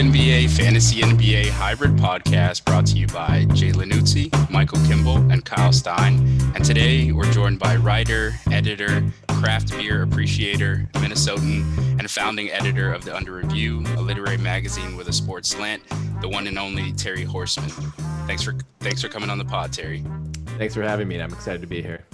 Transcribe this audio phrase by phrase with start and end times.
[0.00, 5.74] NBA Fantasy NBA Hybrid Podcast brought to you by Jay Lanuzzi, Michael Kimball, and Kyle
[5.74, 6.26] Stein.
[6.54, 13.04] And today we're joined by writer, editor, craft beer appreciator, Minnesotan, and founding editor of
[13.04, 15.82] the Under Review, a literary magazine with a sports slant,
[16.22, 17.70] the one and only Terry Horstman.
[18.26, 20.02] Thanks for thanks for coming on the pod, Terry.
[20.56, 21.20] Thanks for having me.
[21.20, 22.06] I'm excited to be here.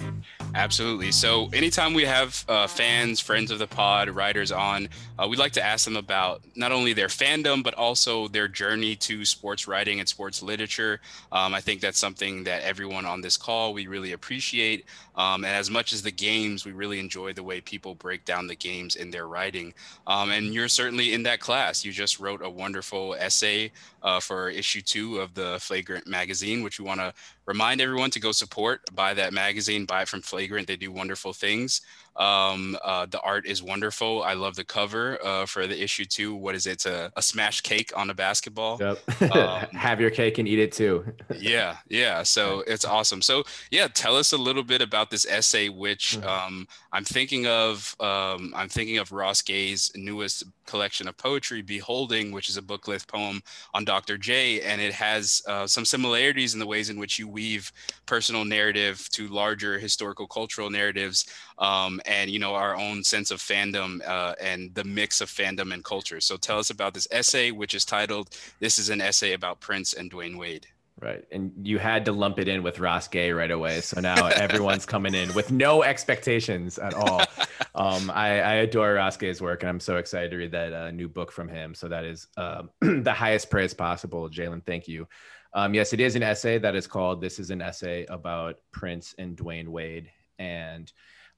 [0.57, 1.11] Absolutely.
[1.11, 4.89] So, anytime we have uh, fans, friends of the pod, writers on,
[5.19, 8.95] uh, we'd like to ask them about not only their fandom, but also their journey
[8.95, 10.99] to sports writing and sports literature.
[11.31, 14.85] Um, I think that's something that everyone on this call we really appreciate.
[15.17, 18.47] Um, and as much as the games, we really enjoy the way people break down
[18.47, 19.73] the games in their writing.
[20.05, 21.83] Um, and you're certainly in that class.
[21.83, 23.71] You just wrote a wonderful essay
[24.03, 27.13] uh, for issue two of the Flagrant magazine, which we want to
[27.45, 28.81] remind everyone to go support.
[28.93, 30.67] Buy that magazine, buy it from Flagrant.
[30.67, 31.81] They do wonderful things.
[32.17, 34.23] Um, uh, the art is wonderful.
[34.23, 36.35] I love the cover uh, for the issue two.
[36.35, 36.77] What is it?
[36.77, 38.77] It's a, a smash cake on a basketball.
[38.79, 38.99] Yep.
[39.37, 41.05] Um, Have your cake and eat it too.
[41.37, 42.23] yeah, yeah.
[42.23, 43.21] So it's awesome.
[43.21, 46.27] So yeah, tell us a little bit about this essay, which mm-hmm.
[46.27, 47.95] um, I'm thinking of.
[47.99, 52.61] Um, I'm thinking of Ross Gay's newest collection of poetry, Be Holding, which is a
[52.61, 53.41] booklet poem
[53.73, 54.17] on Dr.
[54.17, 57.71] J, and it has uh, some similarities in the ways in which you weave
[58.05, 61.25] personal narrative to larger historical cultural narratives
[61.57, 65.73] um, and you know our own sense of fandom uh, and the mix of fandom
[65.73, 66.19] and culture.
[66.21, 69.93] So tell us about this essay, which is titled "This is an essay about Prince
[69.93, 70.67] and Dwyane Wade."
[70.99, 73.81] Right, and you had to lump it in with Ross Gay right away.
[73.81, 77.21] So now everyone's coming in with no expectations at all.
[77.75, 80.89] Um, I, I, adore Ross Gay's work, and I'm so excited to read that uh,
[80.89, 81.75] new book from him.
[81.75, 84.65] So that is uh, the highest praise possible, Jalen.
[84.65, 85.07] Thank you.
[85.53, 89.13] Um, yes, it is an essay that is called "This is an essay about Prince
[89.19, 90.91] and Dwyane Wade," and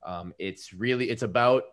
[0.04, 1.64] um, it's really it's about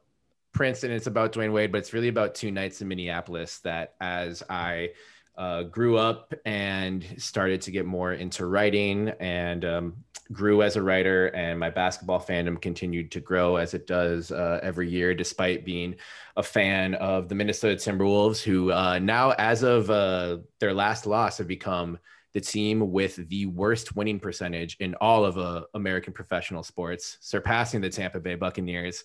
[0.53, 3.95] Prince and it's about Dwyane Wade, but it's really about two nights in Minneapolis that
[4.01, 4.91] as I
[5.37, 9.97] uh, grew up and started to get more into writing and um,
[10.33, 14.59] grew as a writer and my basketball fandom continued to grow as it does uh,
[14.63, 15.95] every year despite being
[16.37, 21.39] a fan of the minnesota timberwolves who uh, now as of uh, their last loss
[21.39, 21.99] have become
[22.37, 27.81] the team with the worst winning percentage in all of uh, American professional sports, surpassing
[27.81, 29.05] the Tampa Bay Buccaneers.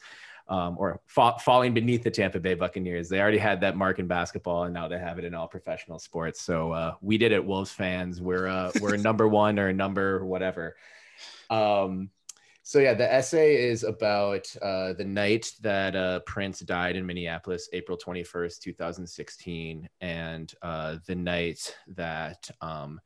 [0.49, 3.07] Um, or fa- falling beneath the Tampa Bay Buccaneers.
[3.07, 5.97] They already had that mark in basketball, and now they have it in all professional
[5.97, 6.41] sports.
[6.41, 8.19] So uh, we did it, Wolves fans.
[8.19, 10.75] We're uh, we're number one or number whatever.
[11.49, 12.09] Um,
[12.63, 17.69] so yeah, the essay is about uh, the night that uh, Prince died in Minneapolis,
[17.71, 22.99] April twenty first, two thousand sixteen, and uh, the night that um,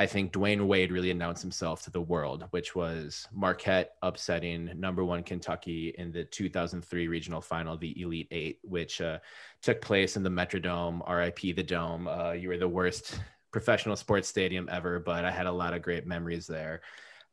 [0.00, 5.04] I think Dwyane Wade really announced himself to the world, which was Marquette upsetting number
[5.04, 9.18] one Kentucky in the 2003 regional final, the Elite Eight, which uh,
[9.60, 11.02] took place in the Metrodome.
[11.08, 12.06] RIP the Dome.
[12.06, 13.18] Uh, you were the worst
[13.50, 16.80] professional sports stadium ever, but I had a lot of great memories there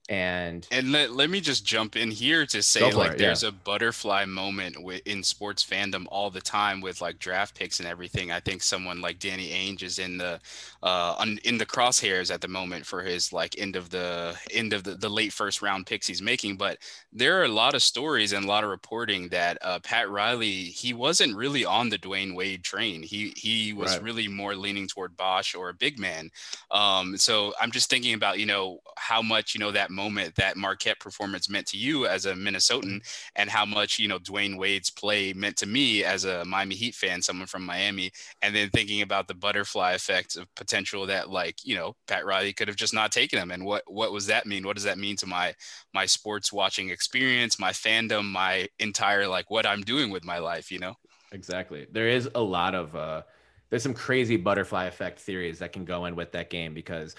[0.08, 3.50] and and let, let me just jump in here to say like it, there's yeah.
[3.50, 7.90] a butterfly moment with, in sports fandom all the time with like draft picks and
[7.90, 10.40] everything i think someone like danny ainge is in the
[10.84, 14.74] uh on, in the crosshairs at the moment for his like end of the end
[14.74, 16.78] of the, the late first round picks he's making but
[17.12, 20.66] there are a lot of stories and a lot of reporting that uh, pat riley
[20.66, 24.04] he wasn't really on the dwyane wade train he he was right.
[24.04, 26.30] really more leaning toward bosh or a big man
[26.70, 30.58] um so i'm just thinking about you know how much you know that moment that
[30.58, 33.02] Marquette performance meant to you as a Minnesotan
[33.36, 36.94] and how much, you know, Dwyane Wade's play meant to me as a Miami Heat
[36.94, 38.12] fan, someone from Miami.
[38.42, 42.54] And then thinking about the butterfly effect of potential that like, you know, Pat Riley
[42.54, 43.52] could have just not taken him.
[43.52, 44.66] And what, what was that mean?
[44.66, 45.56] What does that mean to my,
[45.94, 50.72] my sports watching experience, my fandom, my entire, like what I'm doing with my life,
[50.72, 50.96] you know?
[51.32, 51.88] Exactly.
[51.92, 53.24] There is a lot of, uh,
[53.70, 57.16] there's some crazy butterfly effect theories that can go in with that game because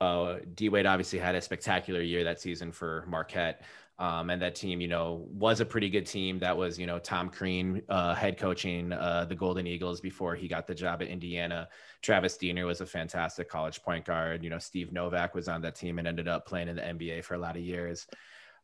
[0.00, 3.62] uh, D Wade obviously had a spectacular year that season for Marquette.
[3.96, 6.40] Um, and that team, you know, was a pretty good team.
[6.40, 10.48] That was, you know, Tom Crean uh, head coaching uh, the Golden Eagles before he
[10.48, 11.68] got the job at Indiana.
[12.02, 14.42] Travis Diener was a fantastic college point guard.
[14.42, 17.22] You know, Steve Novak was on that team and ended up playing in the NBA
[17.22, 18.08] for a lot of years.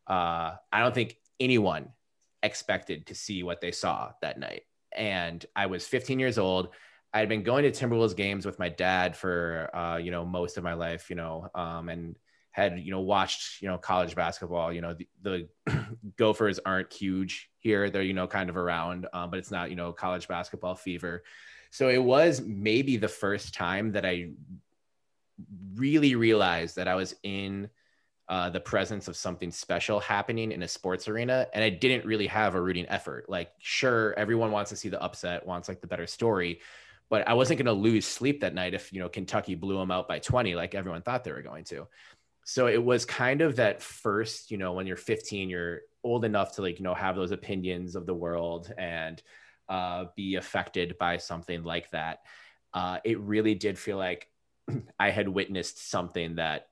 [0.08, 1.90] Uh, I don't think anyone
[2.42, 4.62] expected to see what they saw that night.
[4.92, 6.70] And I was 15 years old.
[7.12, 10.56] I had been going to Timberwolves games with my dad for uh, you know most
[10.56, 12.16] of my life, you know, um, and
[12.52, 14.72] had you know watched you know college basketball.
[14.72, 15.48] You know the, the
[16.16, 19.76] Gophers aren't huge here; they're you know kind of around, um, but it's not you
[19.76, 21.24] know college basketball fever.
[21.72, 24.30] So it was maybe the first time that I
[25.74, 27.70] really realized that I was in
[28.28, 32.28] uh, the presence of something special happening in a sports arena, and I didn't really
[32.28, 33.28] have a rooting effort.
[33.28, 36.60] Like, sure, everyone wants to see the upset, wants like the better story
[37.10, 39.90] but I wasn't going to lose sleep that night if, you know, Kentucky blew them
[39.90, 41.88] out by 20, like everyone thought they were going to.
[42.44, 46.54] So it was kind of that first, you know, when you're 15, you're old enough
[46.54, 49.20] to like, you know, have those opinions of the world and
[49.68, 52.20] uh, be affected by something like that.
[52.72, 54.28] Uh, it really did feel like
[54.98, 56.68] I had witnessed something that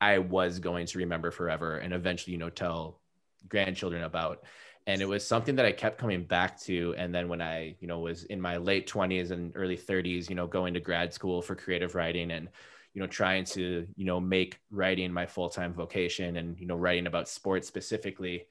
[0.00, 3.00] I was going to remember forever and eventually, you know, tell
[3.48, 4.44] grandchildren about
[4.86, 6.94] and it was something that I kept coming back to.
[6.96, 10.34] And then when I, you know, was in my late 20s and early 30s, you
[10.34, 12.48] know, going to grad school for creative writing and,
[12.92, 16.76] you know, trying to, you know, make writing my full time vocation and, you know,
[16.76, 18.46] writing about sports specifically,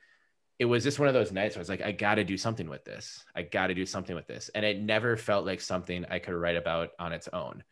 [0.57, 2.37] it was just one of those nights where I was like, I got to do
[2.37, 3.25] something with this.
[3.35, 4.49] I got to do something with this.
[4.55, 7.63] And it never felt like something I could write about on its own.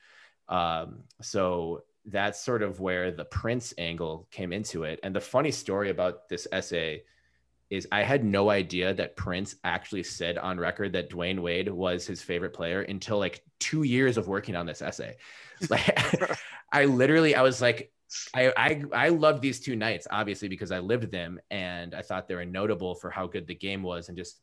[0.50, 5.00] Um, so that's sort of where the Prince angle came into it.
[5.04, 7.04] And the funny story about this essay
[7.70, 12.06] is I had no idea that Prince actually said on record that Dwyane Wade was
[12.08, 15.18] his favorite player until like two years of working on this essay.
[15.70, 16.00] Like
[16.72, 17.92] I literally, I was like,
[18.34, 22.28] I, I I loved these two nights obviously because I lived them and I thought
[22.28, 24.40] they were notable for how good the game was and just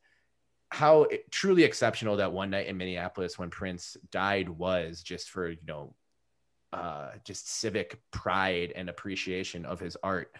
[0.70, 5.56] how truly exceptional that one night in Minneapolis when Prince died was just for you
[5.66, 5.94] know
[6.72, 10.34] uh, just civic pride and appreciation of his art.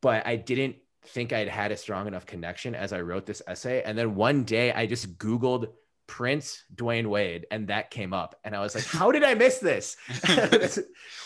[0.00, 3.82] But I didn't think I'd had a strong enough connection as I wrote this essay.
[3.82, 5.68] And then one day I just Googled
[6.06, 8.38] Prince Dwyane Wade and that came up.
[8.44, 9.96] And I was like, how did I miss this?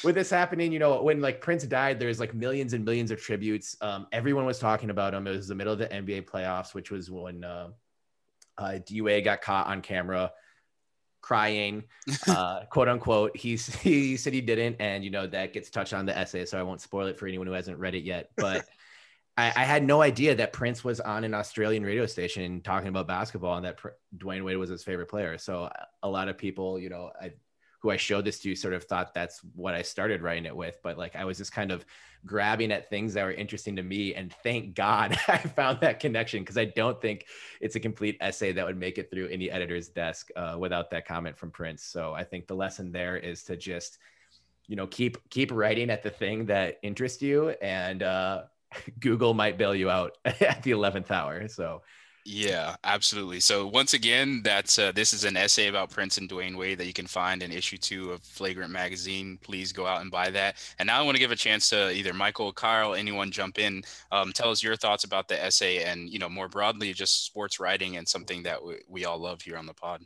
[0.04, 3.20] With this happening, you know, when like Prince died, there's like millions and millions of
[3.20, 3.76] tributes.
[3.80, 5.26] Um, everyone was talking about him.
[5.26, 7.68] It was the middle of the NBA playoffs, which was when uh,
[8.58, 10.32] uh, D Wade got caught on camera
[11.20, 11.82] crying,
[12.28, 13.36] uh, quote unquote.
[13.36, 14.76] He's, he said he didn't.
[14.78, 16.44] And, you know, that gets touched on the essay.
[16.44, 18.30] So I won't spoil it for anyone who hasn't read it yet.
[18.36, 18.66] But
[19.36, 23.06] I, I, had no idea that Prince was on an Australian radio station talking about
[23.06, 25.36] basketball and that Pr- Dwyane Wade was his favorite player.
[25.36, 25.70] So
[26.02, 27.32] a lot of people, you know, I,
[27.80, 30.78] who I showed this to sort of thought that's what I started writing it with.
[30.82, 31.84] But like I was just kind of
[32.24, 34.14] grabbing at things that were interesting to me.
[34.14, 37.26] And thank God I found that connection because I don't think
[37.60, 41.06] it's a complete essay that would make it through any editor's desk uh, without that
[41.06, 41.82] comment from Prince.
[41.82, 43.98] So I think the lesson there is to just,
[44.66, 48.42] you know, keep keep writing at the thing that interests you and uh,
[49.00, 51.48] Google might bail you out at the 11th hour.
[51.48, 51.82] So,
[52.28, 53.38] yeah, absolutely.
[53.38, 56.86] So once again, that's uh, this is an essay about Prince and Dwyane Wade that
[56.86, 59.38] you can find in issue two of Flagrant magazine.
[59.42, 60.56] Please go out and buy that.
[60.80, 63.84] And now I want to give a chance to either Michael, Kyle, anyone jump in.
[64.10, 67.60] Um, tell us your thoughts about the essay and you know more broadly just sports
[67.60, 70.02] writing and something that we, we all love here on the pod.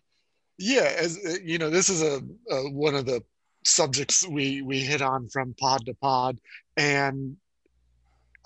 [0.59, 2.21] Yeah, as uh, you know, this is a,
[2.55, 3.23] a one of the
[3.65, 6.39] subjects we we hit on from pod to pod,
[6.77, 7.39] and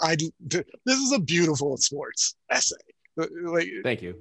[0.01, 2.77] I this is a beautiful sports essay.
[3.17, 4.15] Like, thank you.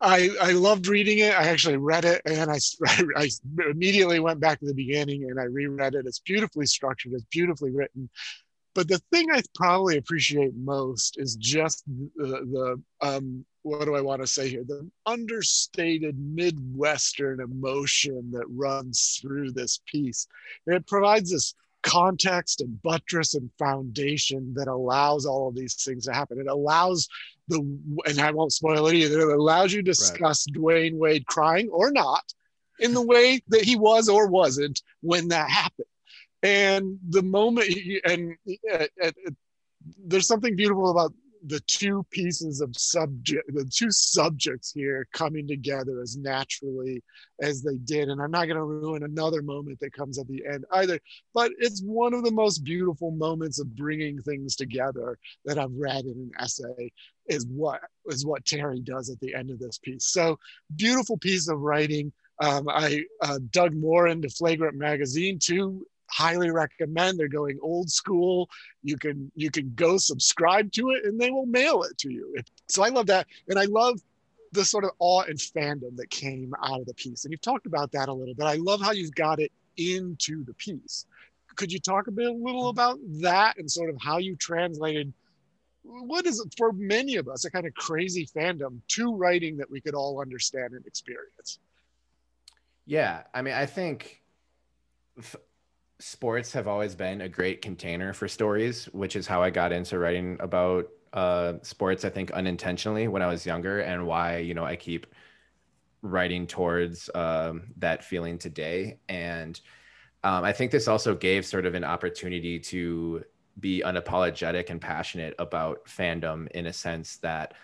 [0.00, 1.32] I I loved reading it.
[1.32, 2.58] I actually read it and I
[3.16, 3.30] I
[3.70, 6.06] immediately went back to the beginning and I reread it.
[6.06, 7.12] It's beautifully structured.
[7.12, 8.10] It's beautifully written.
[8.74, 14.00] But the thing I probably appreciate most is just the, the um, what do I
[14.00, 14.64] want to say here?
[14.66, 20.26] The understated Midwestern emotion that runs through this piece.
[20.66, 26.12] It provides this context and buttress and foundation that allows all of these things to
[26.12, 26.40] happen.
[26.40, 27.08] It allows
[27.48, 27.58] the,
[28.06, 30.60] and I won't spoil it either, it allows you to discuss right.
[30.60, 32.24] Dwyane Wade crying or not
[32.78, 35.86] in the way that he was or wasn't when that happened.
[36.42, 37.72] And the moment,
[38.04, 38.36] and
[38.72, 39.12] uh, uh,
[40.04, 41.12] there's something beautiful about
[41.46, 47.02] the two pieces of subject the two subjects here coming together as naturally
[47.40, 48.08] as they did.
[48.08, 50.98] And i'm not going to ruin another moment that comes at the end either
[51.34, 56.04] but it's one of the most beautiful moments of bringing things together that i've read
[56.04, 56.92] in an essay
[57.28, 60.06] is what is what terry does at the end of this piece.
[60.06, 60.38] So
[60.76, 62.12] beautiful piece of writing.
[62.40, 67.18] Um, I uh, dug more into Flagrant magazine too highly recommend.
[67.18, 68.48] They're going old school.
[68.82, 72.36] You can you can go subscribe to it, and they will mail it to you.
[72.68, 74.00] So I love that, and I love
[74.52, 77.24] the sort of awe and fandom that came out of the piece.
[77.24, 78.44] And you've talked about that a little bit.
[78.44, 81.06] I love how you've got it into the piece.
[81.56, 85.12] Could you talk a bit a little about that and sort of how you translated
[85.84, 89.70] what is it for many of us a kind of crazy fandom to writing that
[89.70, 91.58] we could all understand and experience?
[92.86, 94.22] Yeah, I mean, I think
[96.02, 99.98] sports have always been a great container for stories, which is how I got into
[99.98, 104.64] writing about uh, sports, I think unintentionally when I was younger, and why, you know,
[104.64, 105.06] I keep
[106.02, 108.98] writing towards um, that feeling today.
[109.08, 109.60] And
[110.24, 113.22] um, I think this also gave sort of an opportunity to
[113.60, 117.54] be unapologetic and passionate about fandom in a sense that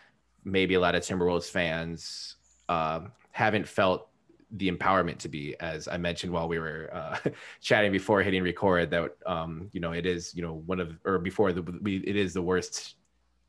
[0.45, 2.37] maybe a lot of Timberwolves fans
[2.69, 3.01] uh,
[3.33, 4.09] haven't felt
[4.53, 7.19] the empowerment to be as i mentioned while we were uh,
[7.61, 11.19] chatting before hitting record that um, you know it is you know one of or
[11.19, 12.95] before the we, it is the worst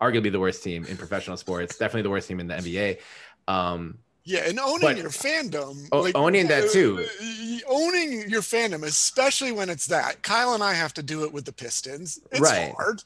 [0.02, 2.98] arguably the worst team in professional sports definitely the worst team in the nba
[3.48, 3.98] um,
[4.30, 7.04] yeah, and owning but, your fandom, oh, like, owning that too.
[7.22, 10.22] Uh, owning your fandom, especially when it's that.
[10.22, 12.20] Kyle and I have to do it with the Pistons.
[12.32, 12.72] It's right.
[12.78, 13.02] hard.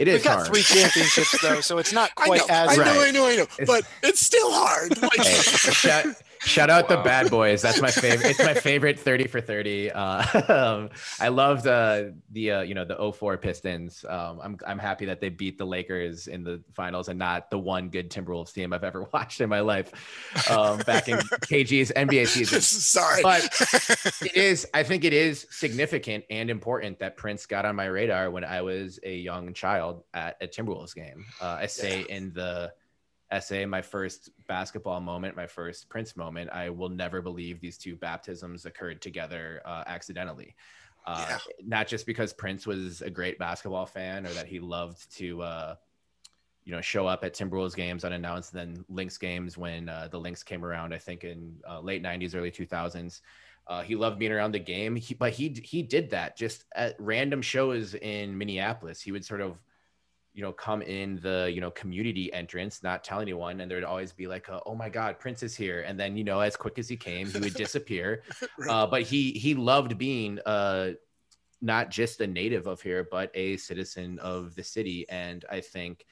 [0.00, 0.14] It is.
[0.14, 0.46] We've got hard.
[0.48, 2.70] three championships though, so it's not quite I know, as.
[2.70, 3.08] I know, right.
[3.08, 5.00] I know, I know, but it's still hard.
[5.00, 6.06] Like, hey, shout,
[6.44, 6.96] shout, out wow.
[6.96, 7.62] the bad boys.
[7.62, 8.30] That's my favorite.
[8.30, 9.90] It's my favorite thirty for thirty.
[9.90, 10.88] Uh,
[11.20, 14.04] I love the the uh, you know the 04 Pistons.
[14.08, 17.58] Um, I'm I'm happy that they beat the Lakers in the finals and not the
[17.58, 19.92] one good Timberwolves team I've ever watched in my life.
[20.50, 22.60] Um, back in KG's MVP season.
[22.60, 23.44] Sorry, but
[24.22, 24.66] it is.
[24.74, 28.62] I think it is significant and important that Prince got on my radar when I
[28.62, 31.24] was a young child at a Timberwolves game.
[31.40, 32.16] Uh, I say yeah.
[32.16, 32.72] in the
[33.34, 36.50] essay, my first basketball moment, my first Prince moment.
[36.52, 40.54] I will never believe these two baptisms occurred together uh, accidentally.
[41.06, 41.38] Uh, yeah.
[41.64, 45.74] Not just because Prince was a great basketball fan or that he loved to uh,
[46.64, 50.42] you know, show up at Timberwolves games unannounced, then Lynx games when uh, the Lynx
[50.42, 50.94] came around.
[50.94, 53.20] I think in uh, late '90s, early 2000s.
[53.66, 56.96] Uh, he loved being around the game, he, but he he did that just at
[56.98, 59.00] random shows in Minneapolis.
[59.00, 59.58] He would sort of,
[60.34, 64.12] you know, come in the you know community entrance, not tell anyone, and there'd always
[64.12, 66.78] be like, a, "Oh my God, Prince is here!" And then you know, as quick
[66.78, 68.22] as he came, he would disappear.
[68.58, 68.68] right.
[68.68, 70.90] uh, but he he loved being uh,
[71.62, 76.04] not just a native of here, but a citizen of the city, and I think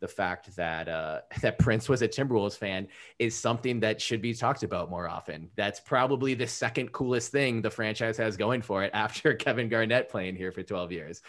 [0.00, 4.34] the fact that uh, that Prince was a Timberwolves fan is something that should be
[4.34, 5.48] talked about more often.
[5.56, 10.10] That's probably the second coolest thing the franchise has going for it after Kevin Garnett
[10.10, 11.22] playing here for 12 years.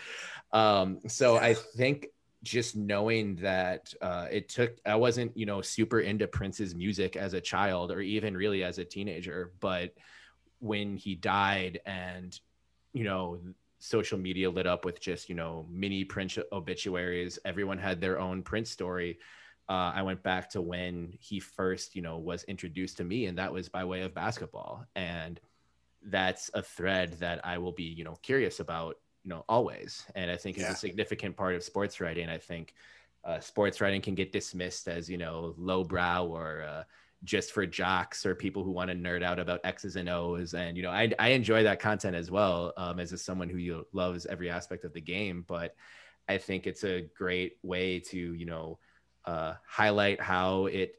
[0.51, 2.07] Um, so I think
[2.43, 7.33] just knowing that uh, it took, I wasn't, you know, super into Prince's music as
[7.33, 9.93] a child or even really as a teenager, but
[10.59, 12.39] when he died and,
[12.93, 13.39] you know,
[13.81, 17.39] social media lit up with just you know mini Prince obituaries.
[17.43, 19.17] Everyone had their own Prince story.
[19.67, 23.37] Uh, I went back to when he first you know was introduced to me, and
[23.37, 25.39] that was by way of basketball, and
[26.03, 30.29] that's a thread that I will be you know curious about you know always, and
[30.31, 30.69] I think yeah.
[30.69, 32.29] is a significant part of sports writing.
[32.29, 32.73] I think
[33.23, 36.83] uh, sports writing can get dismissed as you know lowbrow or uh,
[37.23, 40.53] just for jocks or people who want to nerd out about X's and O's.
[40.53, 43.85] And, you know, I, I enjoy that content as well um, as a, someone who
[43.93, 45.45] loves every aspect of the game.
[45.47, 45.75] But
[46.27, 48.79] I think it's a great way to, you know,
[49.25, 50.95] uh, highlight how it,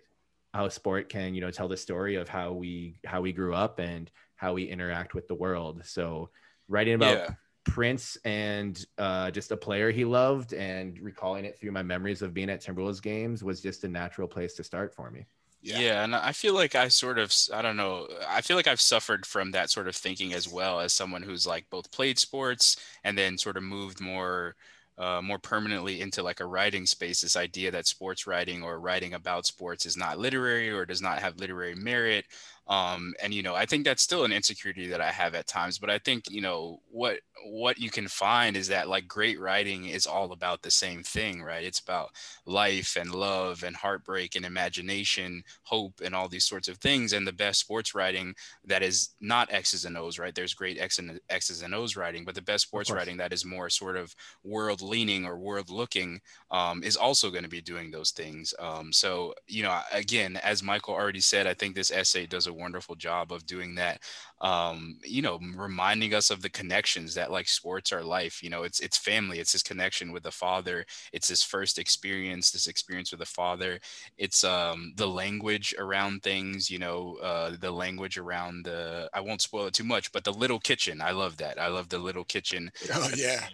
[0.54, 3.80] how sport can, you know, tell the story of how we, how we grew up
[3.80, 5.82] and how we interact with the world.
[5.84, 6.30] So
[6.68, 7.30] writing about yeah.
[7.64, 12.34] Prince and uh, just a player he loved and recalling it through my memories of
[12.34, 15.26] being at Timberwolves games was just a natural place to start for me.
[15.62, 15.78] Yeah.
[15.78, 16.04] yeah.
[16.04, 19.24] and I feel like I sort of I don't know I feel like I've suffered
[19.24, 23.16] from that sort of thinking as well as someone who's like both played sports and
[23.16, 24.56] then sort of moved more
[24.98, 29.14] uh, more permanently into like a writing space this idea that sports writing or writing
[29.14, 32.26] about sports is not literary or does not have literary merit
[32.68, 35.78] um, and you know i think that's still an insecurity that i have at times
[35.78, 39.86] but i think you know what what you can find is that like great writing
[39.86, 41.64] is all about the same thing right?
[41.64, 42.10] It's about
[42.46, 47.26] life and love and heartbreak and imagination hope and all these sorts of things and
[47.26, 50.34] the best sports writing that is not x's and o's right?
[50.34, 53.44] There's great x and x's and o's writing but the best sports writing that is
[53.44, 54.14] more sort of
[54.44, 58.54] world leaning or world looking um, is also going to be doing those things.
[58.58, 62.51] Um, so you know again as michael already said i think this essay does a
[62.52, 64.00] wonderful job of doing that
[64.42, 68.42] um, you know, reminding us of the connections that like sports are life.
[68.42, 69.38] You know, it's it's family.
[69.38, 70.84] It's his connection with the father.
[71.12, 72.50] It's his first experience.
[72.50, 73.78] This experience with the father.
[74.18, 76.68] It's um, the language around things.
[76.70, 79.08] You know, uh, the language around the.
[79.14, 81.00] I won't spoil it too much, but the little kitchen.
[81.00, 81.60] I love that.
[81.60, 82.70] I love the little kitchen.
[82.94, 83.46] Oh yeah.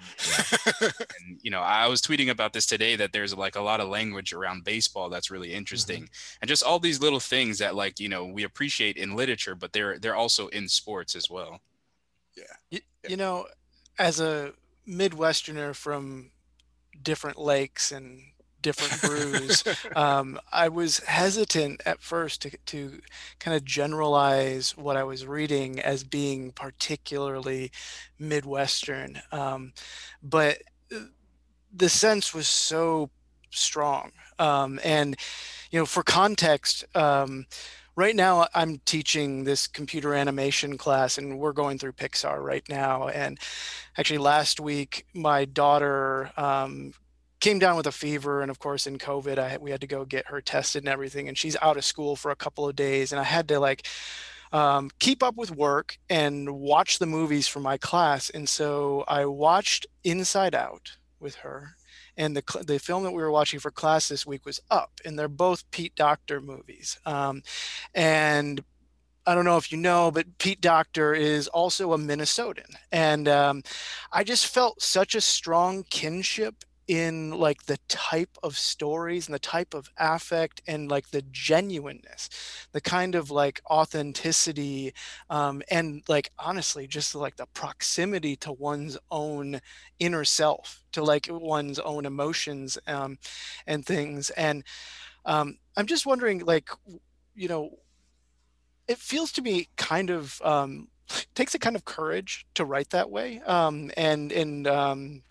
[0.83, 3.88] and you know, I was tweeting about this today that there's like a lot of
[3.88, 6.38] language around baseball that's really interesting, mm-hmm.
[6.42, 9.73] and just all these little things that like you know we appreciate in literature, but
[9.73, 11.61] they're they're also in sports as well.
[12.37, 12.45] Yeah.
[12.71, 13.47] You, you know,
[13.99, 14.53] as a
[14.89, 16.31] Midwesterner from
[17.03, 18.23] different lakes and
[18.63, 23.01] different brews, um, I was hesitant at first to, to
[23.39, 27.71] kind of generalize what I was reading as being particularly
[28.19, 29.21] Midwestern.
[29.33, 29.73] Um,
[30.23, 30.59] but
[31.75, 33.11] the sense was so
[33.51, 34.13] strong.
[34.39, 35.17] Um, and,
[35.71, 37.47] you know, for context, um,
[37.99, 43.09] right now I'm teaching this computer animation class and we're going through Pixar right now.
[43.09, 43.40] And
[43.99, 46.95] actually last week, my daughter um,
[47.40, 50.05] came down with a fever and of course in covid I, we had to go
[50.05, 53.12] get her tested and everything and she's out of school for a couple of days
[53.12, 53.87] and i had to like
[54.52, 58.31] um, keep up with work and watch the movies for my class.
[58.31, 61.76] And so I watched Inside Out with her.
[62.19, 65.19] And the, the film that we were watching for class this week was Up, and
[65.19, 66.99] they're both Pete Docter movies.
[67.07, 67.43] Um,
[67.95, 68.63] and
[69.25, 72.75] I don't know if you know, but Pete Docter is also a Minnesotan.
[72.91, 73.63] And um,
[74.11, 79.38] I just felt such a strong kinship in like the type of stories and the
[79.38, 82.30] type of affect and like the genuineness
[82.73, 84.92] the kind of like authenticity
[85.30, 89.61] um, and like honestly just like the proximity to one's own
[89.99, 93.18] inner self to like one's own emotions um,
[93.66, 94.30] and things.
[94.30, 94.64] And
[95.25, 96.71] um, i'm just wondering like
[97.35, 97.71] you know
[98.88, 100.88] it feels to me kind of um,
[101.35, 105.23] takes a kind of courage to write that way um, and and um,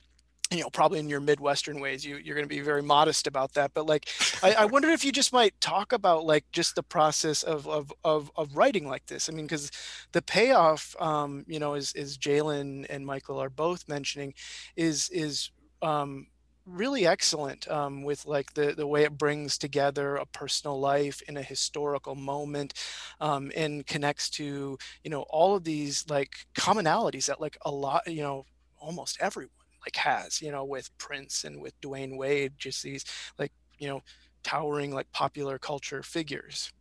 [0.51, 3.53] you know probably in your midwestern ways you you're going to be very modest about
[3.53, 4.07] that but like
[4.41, 7.91] I, I wonder if you just might talk about like just the process of of
[8.03, 9.29] of, of writing like this.
[9.29, 9.71] I mean because
[10.11, 14.33] the payoff um you know as, as jalen and michael are both mentioning
[14.75, 15.51] is is
[15.81, 16.27] um
[16.65, 21.37] really excellent um, with like the the way it brings together a personal life in
[21.37, 22.73] a historical moment
[23.21, 28.05] um, and connects to you know all of these like commonalities that like a lot
[28.05, 28.45] you know
[28.79, 29.49] almost everyone
[29.85, 33.05] like has, you know, with Prince and with Dwyane Wade, just these
[33.37, 34.01] like, you know,
[34.43, 36.71] towering like popular culture figures.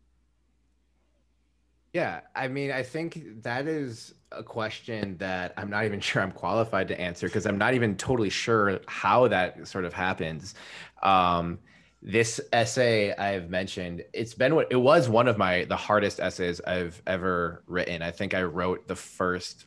[1.93, 6.33] Yeah, I mean, I think that is a question that I'm not even sure I'm
[6.33, 10.55] qualified to answer because I'm not even totally sure how that sort of happens.
[11.03, 11.59] Um,
[12.03, 16.61] this essay I've mentioned, it's been what it was one of my the hardest essays
[16.61, 18.03] I've ever written.
[18.03, 19.65] I think I wrote the first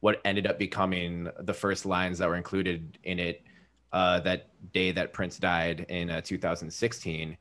[0.00, 3.42] what ended up becoming the first lines that were included in it
[3.92, 7.36] uh, that day that Prince died in uh, 2016,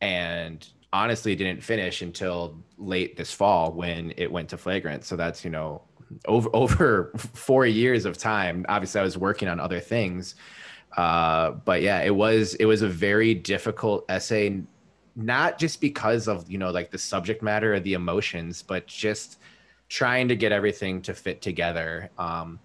[0.00, 5.04] and honestly didn't finish until late this fall when it went to flagrant.
[5.04, 5.82] So that's you know
[6.26, 8.64] over over four years of time.
[8.68, 10.34] Obviously, I was working on other things,
[10.96, 14.62] uh, but yeah, it was it was a very difficult essay,
[15.16, 19.39] not just because of you know like the subject matter or the emotions, but just
[19.90, 22.08] trying to get everything to fit together.
[22.16, 22.60] Um,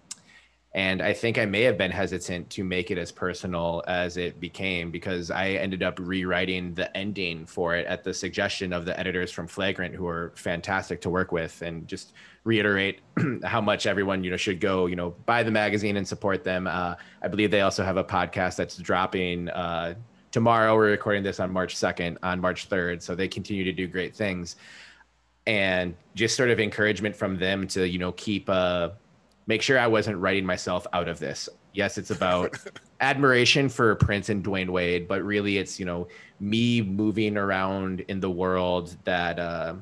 [0.74, 4.38] and I think I may have been hesitant to make it as personal as it
[4.38, 8.98] became because I ended up rewriting the ending for it at the suggestion of the
[9.00, 12.12] editors from Flagrant, who are fantastic to work with, and just
[12.44, 13.00] reiterate
[13.44, 16.66] how much everyone you know should go you know buy the magazine and support them.
[16.66, 19.48] Uh, I believe they also have a podcast that's dropping.
[19.48, 19.94] Uh,
[20.30, 23.00] tomorrow we're recording this on March 2nd, on March 3rd.
[23.00, 24.56] So they continue to do great things
[25.46, 28.90] and just sort of encouragement from them to you know keep uh
[29.46, 31.48] make sure I wasn't writing myself out of this.
[31.72, 32.56] Yes, it's about
[33.00, 36.08] admiration for Prince and Dwyane Wade, but really it's you know
[36.40, 39.74] me moving around in the world that uh,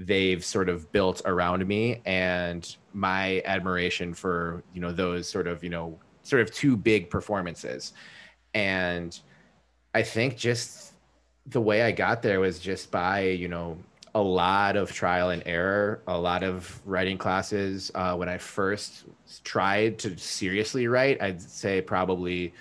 [0.00, 5.62] they've sort of built around me and my admiration for you know those sort of
[5.62, 7.92] you know sort of two big performances
[8.54, 9.20] and
[9.94, 10.94] i think just
[11.46, 13.76] the way i got there was just by you know
[14.14, 17.90] a lot of trial and error, a lot of writing classes.
[17.94, 19.04] Uh, when I first
[19.44, 22.52] tried to seriously write, I'd say probably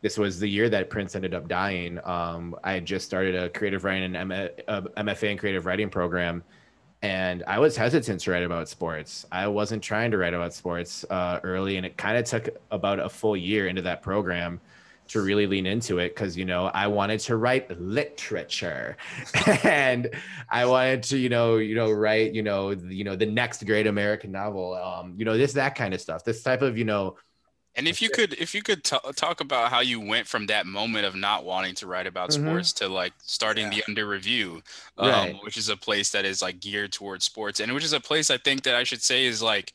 [0.00, 1.98] this was the year that Prince ended up dying.
[2.04, 6.42] Um, I had just started a creative writing and MFA and creative writing program,
[7.02, 9.26] and I was hesitant to write about sports.
[9.32, 12.98] I wasn't trying to write about sports uh, early, and it kind of took about
[12.98, 14.60] a full year into that program
[15.08, 18.96] to really lean into it because you know I wanted to write literature
[19.64, 20.08] and
[20.50, 23.86] I wanted to you know you know write you know you know the next great
[23.86, 27.16] American novel um you know this that kind of stuff this type of you know
[27.76, 30.66] and if you could if you could t- talk about how you went from that
[30.66, 32.46] moment of not wanting to write about mm-hmm.
[32.46, 33.78] sports to like starting yeah.
[33.78, 34.62] the under review
[34.98, 35.36] um, right.
[35.42, 38.30] which is a place that is like geared towards sports and which is a place
[38.30, 39.72] I think that I should say is like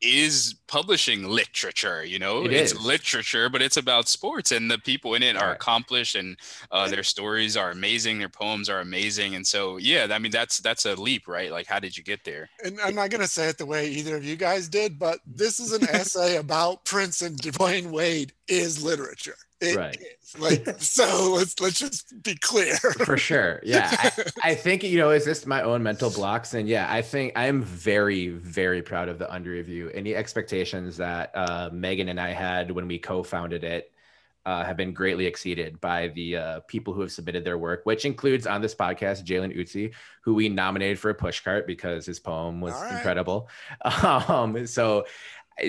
[0.00, 2.44] is publishing literature you know?
[2.44, 2.80] It it's is.
[2.80, 6.36] literature but it's about sports and the people in it are accomplished and
[6.70, 10.58] uh, their stories are amazing their poems are amazing and so yeah i mean that's
[10.58, 11.50] that's a leap right?
[11.50, 12.48] Like how did you get there?
[12.64, 15.20] And i'm not going to say it the way either of you guys did but
[15.26, 19.96] this is an essay about prince and dwyane wade is literature it right.
[20.22, 20.38] Is.
[20.38, 22.76] Like so let's let's just be clear.
[22.76, 23.60] For sure.
[23.64, 23.88] Yeah.
[23.92, 24.12] I,
[24.50, 26.54] I, think, you know, is this my own mental blocks?
[26.54, 29.90] And yeah, I think I'm very, very proud of the under review.
[29.90, 33.92] Any expectations that uh, Megan and I had when we co-founded it
[34.46, 38.04] uh, have been greatly exceeded by the uh, people who have submitted their work, which
[38.04, 39.92] includes on this podcast Jalen Utsi,
[40.22, 42.94] who we nominated for a pushcart because his poem was right.
[42.94, 43.48] incredible.
[44.06, 45.06] Um, so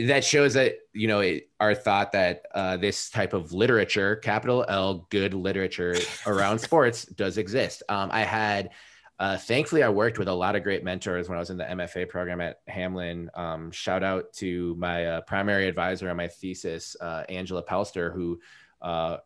[0.06, 4.65] that shows that you know it, our thought that uh, this type of literature, capital
[4.67, 5.95] L, good literature
[6.26, 7.84] around sports does exist.
[7.89, 8.71] Um, I had
[9.19, 11.63] uh, thankfully, I worked with a lot of great mentors when I was in the
[11.63, 13.36] MFA program at Hamline.
[13.38, 18.39] Um, shout out to my uh, primary advisor on my thesis, uh, Angela Pelster, who
[18.82, 19.17] uh,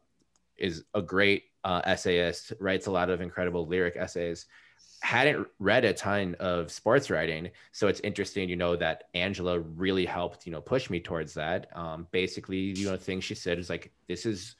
[0.58, 4.46] is a great uh, essayist, writes a lot of incredible lyric essays.
[5.02, 10.06] Hadn't read a ton of sports writing, so it's interesting, you know, that Angela really
[10.06, 11.76] helped, you know, push me towards that.
[11.76, 14.56] Um, basically, you know, things she said is like, "This is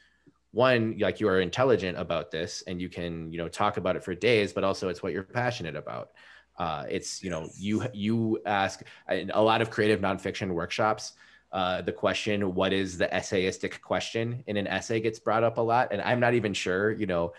[0.52, 4.04] one like you are intelligent about this and you can you know talk about it
[4.04, 6.12] for days but also it's what you're passionate about
[6.58, 11.14] uh, it's you know you you ask a lot of creative nonfiction workshops
[11.54, 15.62] uh, the question what is the essayistic question in an essay gets brought up a
[15.62, 17.32] lot and i'm not even sure you know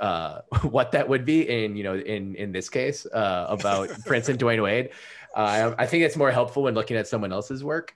[0.00, 4.28] uh, what that would be in you know in in this case uh, about prince
[4.28, 4.90] and dwyane wade.
[5.34, 7.94] Uh, I think it's more helpful when looking at someone else's work.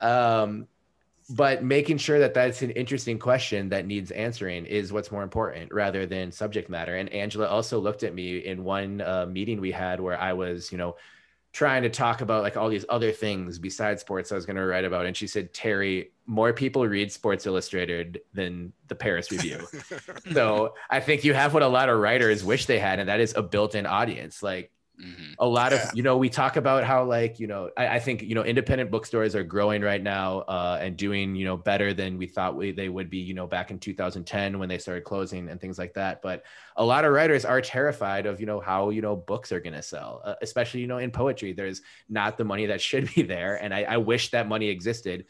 [0.00, 0.68] Um,
[1.30, 5.72] but making sure that that's an interesting question that needs answering is what's more important
[5.72, 6.96] rather than subject matter.
[6.96, 10.70] And angela also looked at me in one uh, meeting we had where i was
[10.70, 10.96] you know
[11.54, 14.64] trying to talk about like all these other things besides sports i was going to
[14.66, 19.66] write about and she said terry more people read sports illustrated than the paris review.
[20.32, 23.20] So i think you have what a lot of writers wish they had and that
[23.20, 24.42] is a built-in audience.
[24.42, 25.32] Like Mm-hmm.
[25.40, 25.88] A lot yeah.
[25.88, 28.44] of, you know, we talk about how, like, you know, I, I, think, you know,
[28.44, 32.56] independent bookstores are growing right now uh, and doing, you know, better than we thought
[32.56, 35.78] we, they would be, you know, back in 2010 when they started closing and things
[35.78, 36.22] like that.
[36.22, 36.44] But
[36.76, 39.74] a lot of writers are terrified of, you know, how, you know, books are going
[39.74, 41.52] to sell, uh, especially, you know, in poetry.
[41.52, 43.56] There's not the money that should be there.
[43.56, 45.26] And I, I wish that money existed.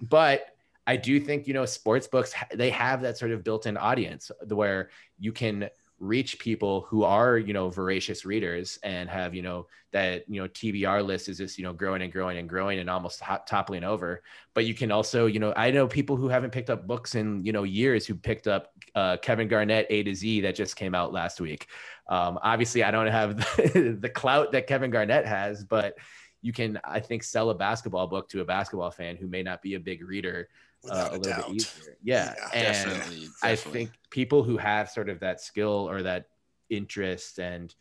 [0.00, 0.46] But
[0.86, 4.30] I do think, you know, sports books, they have that sort of built in audience
[4.46, 5.68] where you can
[6.00, 10.46] reach people who are you know voracious readers and have you know that you know
[10.48, 14.22] tbr list is just you know growing and growing and growing and almost toppling over.
[14.54, 17.44] But you can also you know i know people who haven't picked up books in
[17.44, 20.94] you know years who picked up uh, kevin garnett a to z that just came
[20.94, 21.66] out last week.
[22.08, 25.94] Um, obviously i don't have the, the clout that kevin garnett has but
[26.42, 29.62] you can i think sell a basketball book to a basketball fan who may not
[29.62, 30.48] be a big reader
[30.90, 31.46] uh, a, a, little doubt.
[31.48, 31.96] bit easier.
[32.02, 33.28] Yeah, yeah and definitely, definitely.
[33.42, 36.26] I think people who have sort of that skill or that
[36.70, 37.74] interest and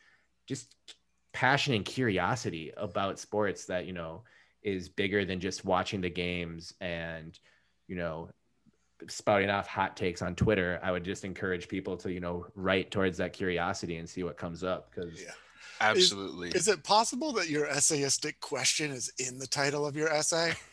[0.47, 0.75] just
[1.33, 4.23] passion and curiosity about sports that you know
[4.63, 7.37] is bigger than just watching the games and
[7.87, 8.29] you know
[9.07, 12.91] spouting off hot takes on Twitter, I would just encourage people to, you know, write
[12.91, 14.93] towards that curiosity and see what comes up.
[14.93, 15.31] Cause yeah.
[15.79, 16.49] Absolutely.
[16.49, 20.53] Is, is, it possible that your essayistic question is in the title of your essay?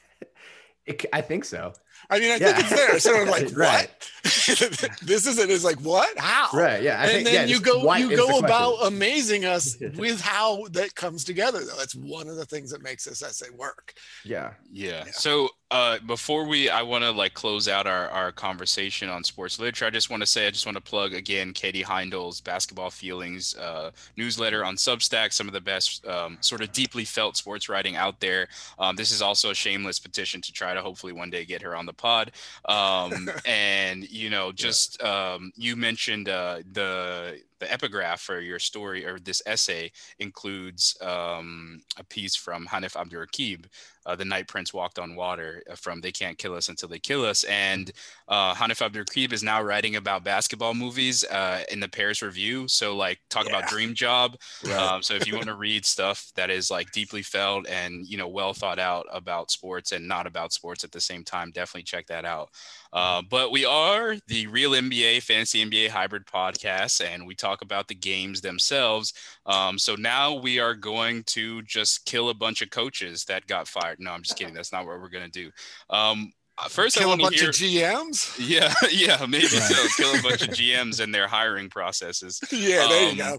[0.86, 1.72] It, I think so.
[2.10, 2.52] I mean, I yeah.
[2.52, 2.98] think it's there.
[2.98, 3.88] So I'm like, right.
[3.88, 4.10] what?
[5.02, 5.50] this isn't.
[5.50, 6.16] It's like, what?
[6.18, 6.48] How?
[6.56, 6.82] Right.
[6.82, 6.98] Yeah.
[6.98, 10.94] I and think, then yeah, you go, you go about amazing us with how that
[10.94, 11.60] comes together.
[11.60, 13.94] Though that's one of the things that makes this essay work.
[14.24, 14.52] Yeah.
[14.72, 15.04] Yeah.
[15.06, 15.12] yeah.
[15.12, 19.58] So uh, before we, I want to like close out our, our conversation on sports
[19.58, 19.86] literature.
[19.86, 23.56] I just want to say, I just want to plug again, Katie Heindl's basketball feelings
[23.56, 27.96] uh, newsletter on Substack, some of the best um, sort of deeply felt sports writing
[27.96, 28.46] out there.
[28.78, 31.74] Um, this is also a shameless petition to try to hopefully one day get her
[31.74, 32.32] on the pod.
[32.64, 39.04] Um, and, you know, just, um, you mentioned uh, the, the epigraph for your story
[39.04, 43.66] or this essay includes um, a piece from Hanif Abdurraqib,
[44.06, 46.98] uh, The Night Prince Walked on Water, uh, from They Can't Kill Us Until They
[46.98, 47.44] Kill Us.
[47.44, 47.90] And
[48.28, 52.68] uh, Hanif Abdurraqib is now writing about basketball movies uh, in the Paris Review.
[52.68, 53.56] So, like, talk yeah.
[53.56, 54.36] about Dream Job.
[54.64, 54.74] Right.
[54.74, 58.18] Um, so, if you want to read stuff that is like deeply felt and, you
[58.18, 61.84] know, well thought out about sports and not about sports at the same time, definitely
[61.84, 62.50] check that out.
[62.94, 67.88] Uh, but we are the Real NBA Fantasy NBA Hybrid podcast, and we talk about
[67.88, 69.12] the games themselves.
[69.46, 73.66] Um, so now we are going to just kill a bunch of coaches that got
[73.66, 73.98] fired.
[73.98, 74.54] No, I'm just kidding.
[74.54, 75.50] That's not what we're going to do.
[75.90, 76.32] Um,
[76.68, 78.36] first, kill a bunch hear, of GMs.
[78.38, 79.50] Yeah, yeah, maybe right.
[79.50, 80.02] so.
[80.02, 82.40] Kill a bunch of GMs and their hiring processes.
[82.54, 83.38] Yeah, there um, you go.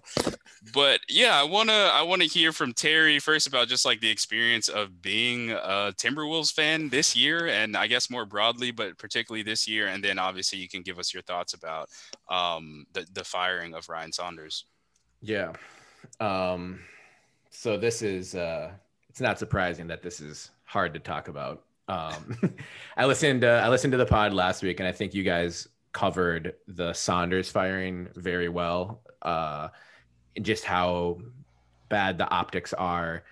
[0.73, 4.67] But yeah, I wanna I wanna hear from Terry first about just like the experience
[4.67, 9.67] of being a Timberwolves fan this year, and I guess more broadly, but particularly this
[9.67, 11.89] year, and then obviously you can give us your thoughts about
[12.29, 14.65] um, the the firing of Ryan Saunders.
[15.21, 15.53] Yeah.
[16.19, 16.81] Um,
[17.49, 18.71] so this is uh,
[19.09, 22.37] it's not surprising that this is hard to talk about um,
[22.97, 23.43] I listened.
[23.43, 26.93] Uh, I listened to the pod last week, and I think you guys covered the
[26.93, 29.01] Saunders firing very well.
[29.21, 29.69] Uh,
[30.41, 31.19] just how
[31.89, 33.23] bad the optics are,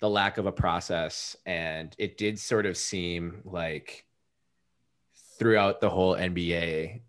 [0.00, 4.04] the lack of a process, and it did sort of seem like
[5.38, 7.00] throughout the whole NBA,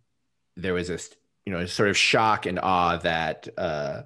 [0.55, 1.13] there was this,
[1.45, 3.47] you know, sort of shock and awe that.
[3.57, 4.03] Uh,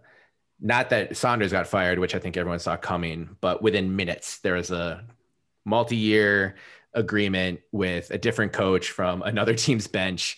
[0.61, 4.53] not that Saunders got fired, which I think everyone saw coming, but within minutes there
[4.53, 5.03] was a
[5.65, 6.55] multi-year
[6.95, 10.37] agreement with a different coach from another team's bench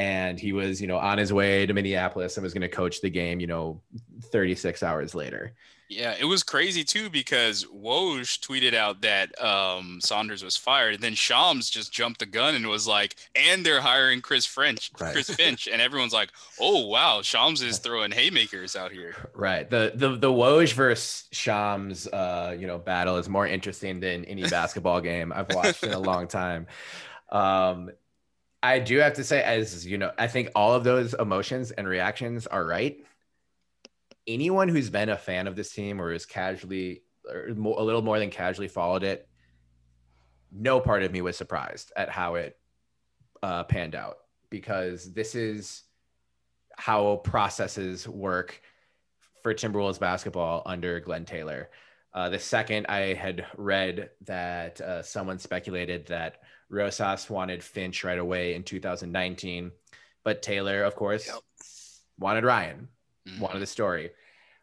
[0.00, 3.02] and he was, you know, on his way to Minneapolis and was going to coach
[3.02, 3.82] the game, you know,
[4.22, 5.52] 36 hours later.
[5.90, 11.02] Yeah, it was crazy too because Woj tweeted out that um, Saunders was fired, and
[11.02, 15.12] then Shams just jumped the gun and was like, "And they're hiring Chris French, right.
[15.12, 19.68] Chris Finch," and everyone's like, "Oh wow, Shams is throwing haymakers out here." Right.
[19.68, 24.48] The the the Woj versus Shams, uh, you know, battle is more interesting than any
[24.48, 26.68] basketball game I've watched in a long time.
[27.30, 27.90] Um,
[28.62, 31.88] I do have to say, as you know, I think all of those emotions and
[31.88, 32.98] reactions are right.
[34.26, 38.18] Anyone who's been a fan of this team or is casually or a little more
[38.18, 39.28] than casually followed it,
[40.52, 42.58] no part of me was surprised at how it
[43.42, 44.18] uh, panned out
[44.50, 45.84] because this is
[46.76, 48.60] how processes work
[49.42, 51.70] for Timberwolves basketball under Glenn Taylor.
[52.12, 56.38] Uh, the second I had read that uh, someone speculated that
[56.70, 59.72] Rosas wanted Finch right away in 2019,
[60.24, 61.38] but Taylor, of course, yep.
[62.18, 62.88] wanted Ryan,
[63.28, 63.40] mm-hmm.
[63.40, 64.10] wanted the story.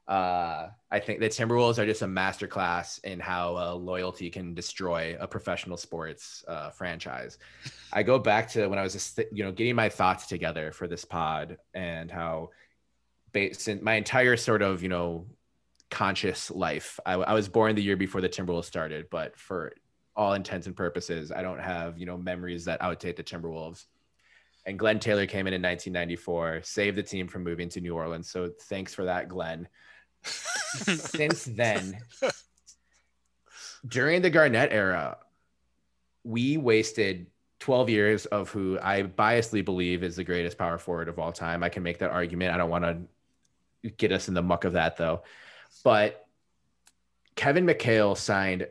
[0.08, 5.18] Uh, I think the Timberwolves are just a masterclass in how uh, loyalty can destroy
[5.20, 7.38] a professional sports uh, franchise.
[7.92, 10.88] I go back to when I was, just, you know, getting my thoughts together for
[10.88, 12.52] this pod and how,
[13.34, 15.26] based in my entire sort of, you know,
[15.92, 17.02] conscious life.
[17.06, 19.74] I, I was born the year before the Timberwolves started, but for
[20.18, 21.32] all intents and purposes.
[21.32, 23.86] I don't have, you know, memories that outdate the Timberwolves.
[24.66, 28.30] And Glenn Taylor came in in 1994, saved the team from moving to New Orleans.
[28.30, 29.70] So thanks for that, Glenn.
[30.24, 32.00] Since then,
[33.88, 35.20] during the Garnett era,
[36.24, 37.28] we wasted
[37.60, 41.64] 12 years of who I biasly believe is the greatest power forward of all time.
[41.64, 42.54] I can make that argument.
[42.54, 45.22] I don't want to get us in the muck of that though.
[45.84, 46.26] But
[47.36, 48.68] Kevin McHale signed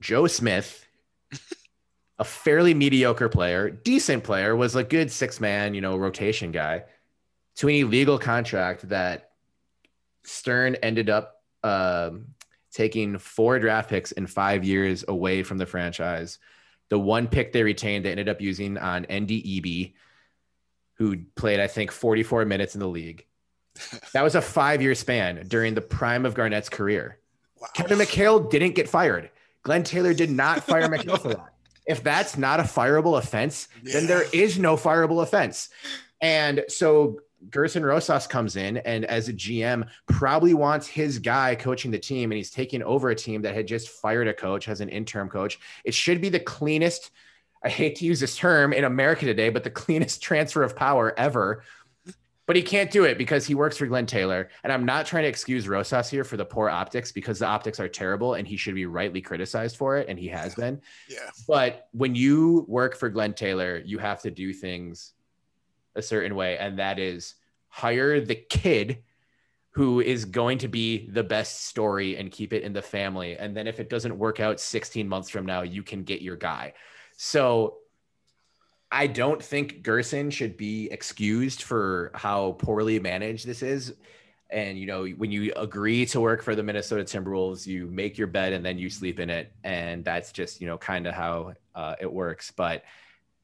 [0.00, 0.85] Joe Smith
[2.18, 6.84] a fairly mediocre player, decent player, was a good six man, you know, rotation guy
[7.56, 9.30] to an illegal contract that
[10.24, 12.26] Stern ended up um,
[12.72, 16.38] taking four draft picks in five years away from the franchise.
[16.88, 19.94] The one pick they retained, they ended up using on Ndudi,
[20.94, 23.24] who played, I think, 44 minutes in the league.
[24.12, 27.18] That was a five year span during the prime of Garnett's career.
[27.60, 27.68] Wow.
[27.74, 29.30] Kevin McHale didn't get fired.
[29.66, 31.52] Glenn Taylor did not fire McHale for that.
[31.86, 33.94] If that's not a fireable offense, yeah.
[33.94, 35.70] then there is no fireable offense.
[36.20, 37.18] And so
[37.50, 42.30] Gerson Rosas comes in and as a GM probably wants his guy coaching the team
[42.30, 45.28] and he's taking over a team that had just fired a coach as an interim
[45.28, 45.58] coach.
[45.84, 47.10] It should be the cleanest
[47.64, 51.12] I hate to use this term in America today, but the cleanest transfer of power
[51.18, 51.64] ever
[52.46, 54.48] but he can't do it because he works for Glenn Taylor.
[54.62, 57.80] And I'm not trying to excuse Rosas here for the poor optics because the optics
[57.80, 60.08] are terrible and he should be rightly criticized for it.
[60.08, 60.80] And he has been.
[61.08, 61.30] Yeah.
[61.48, 65.12] But when you work for Glenn Taylor, you have to do things
[65.96, 66.56] a certain way.
[66.56, 67.34] And that is
[67.68, 69.02] hire the kid
[69.70, 73.36] who is going to be the best story and keep it in the family.
[73.36, 76.36] And then if it doesn't work out 16 months from now, you can get your
[76.36, 76.72] guy.
[77.16, 77.78] So
[78.96, 83.92] I don't think Gerson should be excused for how poorly managed this is.
[84.48, 88.26] And you know, when you agree to work for the Minnesota Timberwolves, you make your
[88.26, 91.52] bed and then you sleep in it, and that's just you know kind of how
[91.74, 92.50] uh, it works.
[92.50, 92.84] But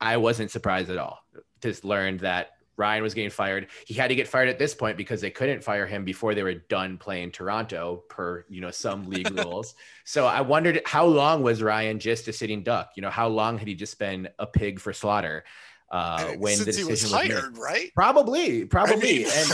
[0.01, 1.23] I wasn't surprised at all
[1.61, 3.69] to learn that Ryan was getting fired.
[3.87, 6.43] He had to get fired at this point because they couldn't fire him before they
[6.43, 9.75] were done playing Toronto per, you know, some league rules.
[10.05, 12.93] So I wondered how long was Ryan just a sitting duck?
[12.97, 15.45] You know, how long had he just been a pig for slaughter?
[15.91, 17.61] Uh, when Since the decision was, was hired, made.
[17.61, 17.91] right?
[17.95, 18.97] Probably, probably.
[18.97, 19.53] I mean, and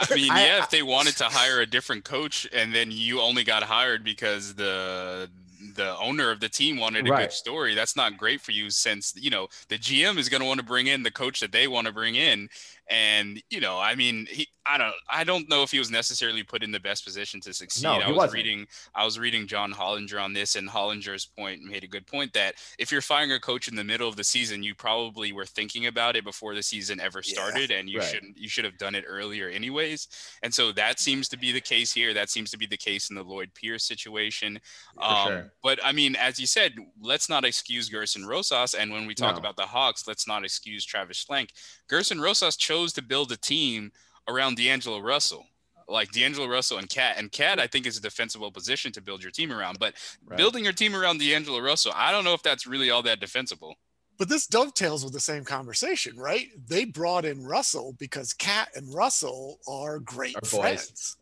[0.10, 3.20] I mean, yeah, I, if they wanted to hire a different coach and then you
[3.20, 5.28] only got hired because the
[5.74, 7.22] the owner of the team wanted a right.
[7.22, 7.74] good story.
[7.74, 10.66] That's not great for you since you know the GM is going to want to
[10.66, 12.48] bring in the coach that they want to bring in,
[12.90, 16.42] and you know, I mean, he, I don't, I don't know if he was necessarily
[16.42, 17.84] put in the best position to succeed.
[17.84, 18.34] No, I was wasn't.
[18.34, 22.32] reading, I was reading John Hollinger on this, and Hollinger's point made a good point
[22.34, 25.46] that if you're firing a coach in the middle of the season, you probably were
[25.46, 28.08] thinking about it before the season ever started, yeah, and you right.
[28.08, 30.08] shouldn't, you should have done it earlier anyways.
[30.42, 32.12] And so that seems to be the case here.
[32.12, 34.60] That seems to be the case in the Lloyd Pierce situation.
[35.00, 35.52] Um, sure.
[35.62, 39.34] But I mean, as you said, let's not excuse Gerson Rosas, and when we talk
[39.34, 39.40] no.
[39.40, 41.50] about the Hawks, let's not excuse Travis Schlenk.
[41.88, 43.92] Gerson Rosas chose to build a team
[44.28, 45.46] around D'Angelo Russell
[45.90, 47.16] like D'Angelo Russell and KAT.
[47.18, 49.78] And KAT, I think, is a defensible position to build your team around.
[49.78, 50.36] But right.
[50.36, 53.76] building your team around D'Angelo Russell, I don't know if that's really all that defensible.
[54.18, 56.48] But this dovetails with the same conversation, right?
[56.68, 60.90] They brought in Russell because KAT and Russell are great Our friends.
[60.90, 61.16] Boys.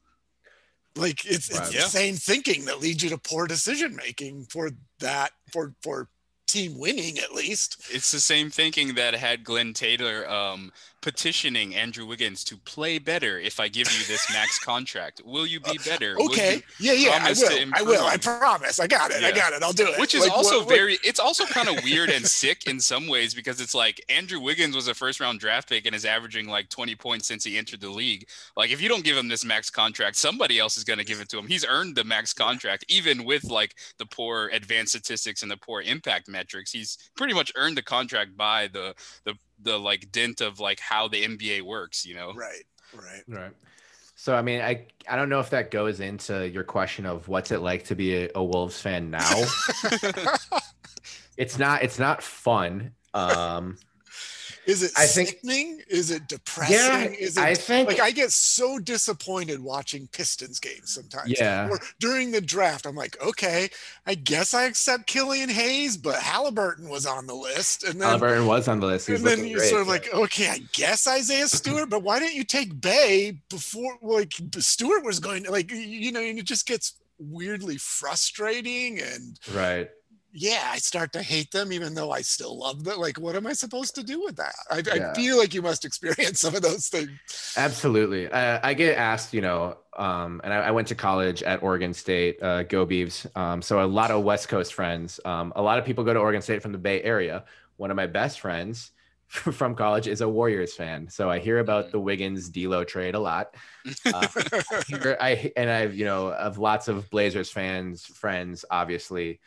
[1.03, 1.63] Like it's, right.
[1.67, 1.83] it's yeah.
[1.83, 6.09] the same thinking that leads you to poor decision making for that for for
[6.49, 7.81] team winning at least.
[7.91, 13.39] It's the same thinking that had Glenn Taylor um, petitioning Andrew Wiggins to play better
[13.39, 15.23] if I give you this max contract.
[15.25, 16.17] Will you be uh, better?
[16.21, 16.63] okay.
[16.81, 17.71] Yeah, yeah, I will.
[17.75, 18.07] I will.
[18.07, 18.81] I promise.
[18.81, 19.23] I got it.
[19.23, 19.29] Yeah.
[19.29, 19.63] I got it.
[19.63, 19.99] I'll do it.
[19.99, 23.07] Which is like, also what, very it's also kind of weird and sick in some
[23.07, 26.49] ways because it's like Andrew Wiggins was a first round draft pick and is averaging
[26.49, 28.27] like 20 points since he entered the league.
[28.57, 31.21] Like if you don't give him this max contract, somebody else is going to give
[31.21, 31.47] it to him.
[31.47, 35.83] He's earned the max contract even with like the poor advanced statistics and the poor
[35.83, 36.73] impact metrics.
[36.73, 41.09] He's pretty much earned the contract by the the the like dint of like how
[41.09, 42.33] the NBA works, you know?
[42.35, 42.65] Right.
[42.95, 43.23] Right.
[43.27, 43.53] Right.
[44.15, 47.53] So I mean, I I don't know if that goes into your question of what's
[47.53, 49.45] it like to be a, a Wolves fan now.
[51.37, 52.93] it's not it's not fun.
[53.15, 53.79] Um
[54.69, 55.77] is it I sickening?
[55.77, 56.77] Think, is it depressing?
[56.77, 61.33] Yeah, is it I think like I get so disappointed watching Pistons games sometimes.
[61.41, 61.71] Yeah.
[61.71, 63.71] Or during the draft, I'm like, okay,
[64.07, 67.85] I guess I accept Killian Hayes, but Halliburton was on the list.
[67.85, 69.09] And then Halliburton was on the list.
[69.09, 72.35] and then you're great, sort of like, okay, I guess Isaiah Stewart, but why didn't
[72.35, 76.67] you take Bey before like Stewart was going to like you know, and it just
[76.67, 79.91] gets weirdly frustrating and right
[80.33, 82.99] yeah, I start to hate them, even though I still love them.
[82.99, 84.55] Like, what am I supposed to do with that?
[84.71, 85.11] I, yeah.
[85.11, 87.11] I feel like you must experience some of those things.
[87.57, 88.31] Absolutely.
[88.31, 91.93] I, I get asked, you know, um, and I, I, went to college at Oregon
[91.93, 93.27] State, uh, Go Beavs.
[93.37, 95.19] Um, so a lot of West Coast friends.
[95.25, 97.45] Um, a lot of people go to Oregon State from the Bay Area.
[97.77, 98.93] One of my best friends
[99.29, 101.09] from college is a Warriors fan.
[101.09, 101.91] So I hear about mm.
[101.93, 103.55] the Wiggins D'Lo trade a lot.
[104.05, 109.41] Uh, I, hear, I and I've you know of lots of Blazers fans, friends, obviously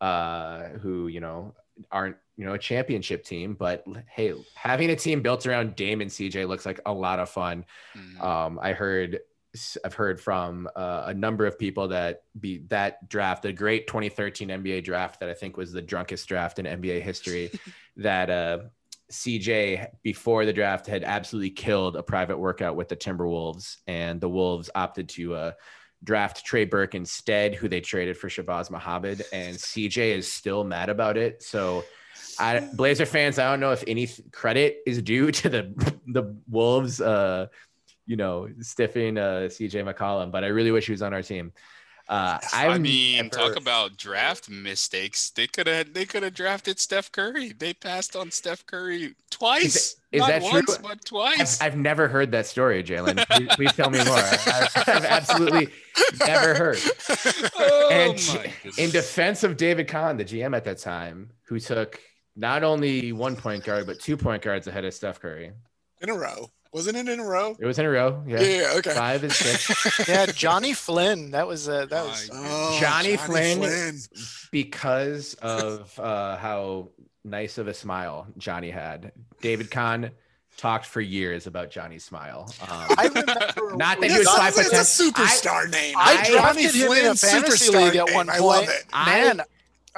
[0.00, 1.54] uh, who you know
[1.90, 6.10] aren't you know a championship team, but hey, having a team built around Dame and
[6.10, 7.64] CJ looks like a lot of fun.
[7.96, 8.22] Mm-hmm.
[8.22, 9.20] Um, I heard
[9.84, 14.48] I've heard from uh, a number of people that be that draft, the great 2013
[14.48, 17.50] NBA draft that I think was the drunkest draft in NBA history,
[17.96, 18.58] that uh,
[19.10, 24.28] CJ before the draft had absolutely killed a private workout with the Timberwolves, and the
[24.28, 25.52] Wolves opted to uh,
[26.04, 30.88] draft Trey Burke instead, who they traded for Shabazz Muhammad, and CJ is still mad
[30.88, 31.42] about it.
[31.42, 31.84] So,
[32.38, 37.00] I, Blazer fans, I don't know if any credit is due to the the Wolves,
[37.00, 37.46] uh,
[38.06, 41.52] you know, stiffing uh, CJ McCollum, but I really wish he was on our team.
[42.08, 43.28] Uh, I mean, never...
[43.28, 45.28] talk about draft mistakes.
[45.28, 47.52] They could have they could have drafted Steph Curry.
[47.52, 49.76] They passed on Steph Curry twice.
[49.76, 50.82] Is, it, is that once, true?
[50.82, 51.60] But twice.
[51.60, 53.26] I've, I've, never heard that story, Jalen.
[53.28, 54.16] Please, please, tell me more.
[54.16, 55.68] I've, I've absolutely
[56.26, 56.78] never heard.
[57.60, 62.00] Oh, and in defense of David Kahn, the GM at that time, who took
[62.36, 65.52] not only one point guard but two point guards ahead of Steph Curry
[66.00, 66.50] in a row.
[66.72, 67.56] Wasn't it in a row?
[67.58, 68.22] It was in a row.
[68.26, 68.40] Yeah.
[68.40, 68.72] Yeah.
[68.76, 68.94] okay.
[68.94, 70.08] Five and six.
[70.08, 70.26] yeah.
[70.26, 71.30] Johnny Flynn.
[71.30, 73.98] That was uh, that was oh, Johnny, Johnny Flynn, Flynn,
[74.50, 76.90] because of uh, how
[77.24, 79.12] nice of a smile Johnny had.
[79.40, 80.10] David Kahn
[80.58, 82.52] talked for years about Johnny's smile.
[82.60, 83.32] Um, I remember
[83.76, 85.94] not that he was five It's a superstar I, name.
[85.96, 88.30] I, I drafted him in a fantasy league at one point.
[88.30, 88.84] I love it.
[88.92, 89.44] Man, I,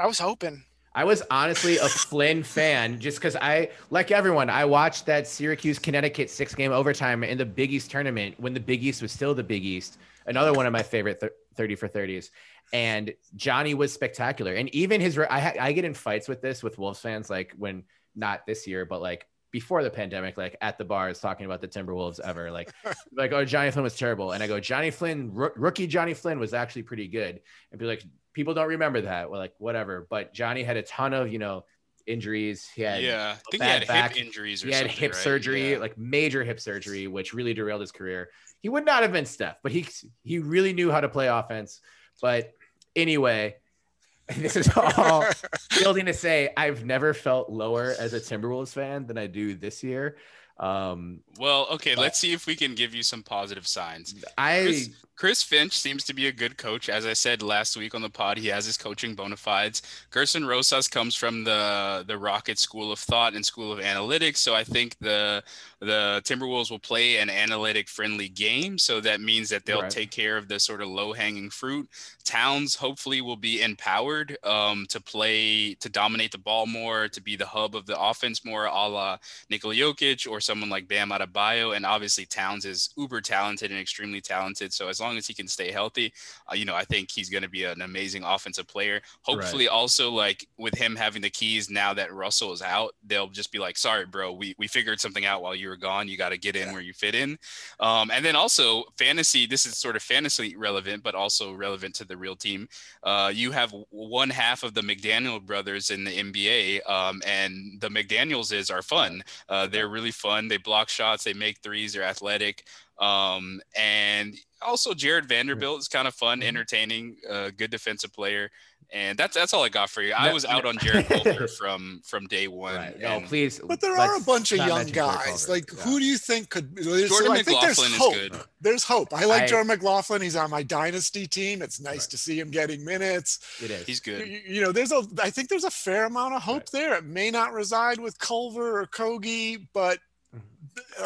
[0.05, 0.65] I was hoping.
[1.01, 5.79] I was honestly a Flynn fan just because I, like everyone, I watched that Syracuse
[5.79, 9.35] Connecticut six game overtime in the Big East tournament when the Big East was still
[9.35, 9.97] the Big East.
[10.27, 12.29] Another one of my favorite th- 30 for 30s.
[12.75, 14.53] And Johnny was spectacular.
[14.53, 17.85] And even his, I, I get in fights with this with Wolves fans, like when
[18.15, 21.69] not this year, but like before the pandemic, like at the bars talking about the
[21.69, 22.51] Timberwolves ever.
[22.51, 22.75] Like,
[23.17, 24.33] like, oh, Johnny Flynn was terrible.
[24.33, 27.41] And I go, Johnny Flynn, rookie Johnny Flynn was actually pretty good.
[27.73, 29.31] And be like, people don't remember that.
[29.31, 30.07] Well, like whatever.
[30.09, 31.65] But Johnny had a ton of you know
[32.07, 32.69] injuries.
[32.75, 34.15] He had yeah, I think he had back.
[34.15, 34.63] hip injuries.
[34.63, 35.21] he had hip right?
[35.21, 35.79] surgery, yeah.
[35.79, 38.31] like major hip surgery, which really derailed his career.
[38.61, 39.87] He would not have been Steph, but he
[40.23, 41.81] he really knew how to play offense.
[42.21, 42.53] But
[42.95, 43.57] anyway,
[44.37, 45.25] this is all
[45.81, 49.83] building to say I've never felt lower as a Timberwolves fan than I do this
[49.83, 50.17] year.
[50.59, 54.15] Um, well, okay, let's see if we can give you some positive signs.
[54.37, 54.85] I
[55.21, 56.89] Chris, Finch seems to be a good coach.
[56.89, 59.83] As I said last week on the pod, he has his coaching bona fides.
[60.11, 64.55] Gersson Rosas comes from the the Rocket School of Thought and School of Analytics, so
[64.55, 65.43] I think the
[65.81, 68.79] the Timberwolves will play an analytic friendly game.
[68.79, 69.91] So that means that they'll right.
[69.91, 71.89] take care of the sort of low hanging fruit.
[72.25, 77.37] Towns hopefully will be empowered um, to play to dominate the ball more, to be
[77.37, 79.19] the hub of the offense more, a la
[79.51, 84.23] Nikola Jokic or someone like Bam Adebayo, and obviously Towns is uber talented and extremely
[84.23, 84.73] talented.
[84.73, 86.13] So as long long as he can stay healthy,
[86.51, 89.01] uh, you know, I think he's going to be an amazing offensive player.
[89.23, 89.73] Hopefully, right.
[89.73, 93.59] also like with him having the keys now that Russell is out, they'll just be
[93.59, 96.09] like, sorry, bro, we, we figured something out while you were gone.
[96.09, 96.73] You got to get in yeah.
[96.73, 97.39] where you fit in.
[97.81, 102.05] Um, and then also fantasy, this is sort of fantasy relevant, but also relevant to
[102.05, 102.69] the real team.
[103.03, 107.89] Uh, you have one half of the McDaniel brothers in the NBA, um, and the
[107.89, 109.23] McDaniels is are fun.
[109.49, 110.49] Uh, they're really fun.
[110.49, 112.65] They block shots, they make threes, they're athletic.
[113.01, 116.49] Um, and also Jarred Vanderbilt is kind of fun, mm-hmm.
[116.49, 118.51] entertaining, uh, good defensive player.
[118.93, 120.13] And that's that's all I got for you.
[120.13, 122.75] I was out on Jarrett Culver from from day one.
[122.75, 122.99] Right.
[122.99, 123.61] No, please.
[123.61, 125.49] But there are a bunch of young guys.
[125.49, 125.83] Like, yeah.
[125.83, 126.77] who do you think could?
[126.77, 128.15] Jordan so McLaughlin is hope.
[128.15, 128.37] good.
[128.61, 129.15] There's hope.
[129.15, 130.23] I like I, Jordan McLaughlin.
[130.23, 131.63] He's on my dynasty team.
[131.63, 132.11] It's nice right.
[132.11, 133.39] to see him getting minutes.
[133.63, 133.87] It is.
[133.87, 134.27] He's good.
[134.27, 135.05] You, you, know, there's a.
[135.23, 136.71] I think there's a fair amount of hope right.
[136.73, 136.95] there.
[136.97, 140.01] It may not reside with Culver or Kogi, but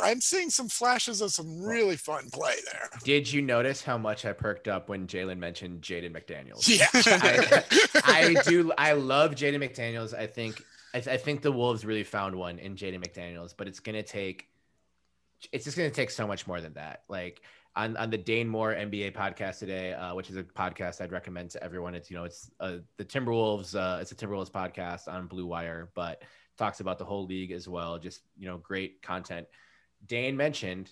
[0.03, 2.89] I'm seeing some flashes of some really fun play there.
[3.05, 6.69] Did you notice how much I perked up when Jalen mentioned Jaden McDaniels?
[6.69, 6.89] Yeah,
[8.05, 8.73] I, I, do.
[8.77, 10.15] I love Jaden McDaniels.
[10.15, 10.63] I think
[10.95, 14.49] I, I, think the Wolves really found one in Jaden McDaniels, but it's gonna take.
[15.53, 17.03] It's just gonna take so much more than that.
[17.09, 17.43] Like
[17.77, 21.51] on, on the Dane Moore NBA podcast today, uh, which is a podcast I'd recommend
[21.51, 21.95] to everyone.
[21.95, 23.75] It's you know it's uh, the Timberwolves.
[23.75, 26.23] Uh, it's a Timberwolves podcast on Blue Wire, but
[26.57, 27.99] talks about the whole league as well.
[27.99, 29.47] Just you know, great content.
[30.07, 30.91] Dane mentioned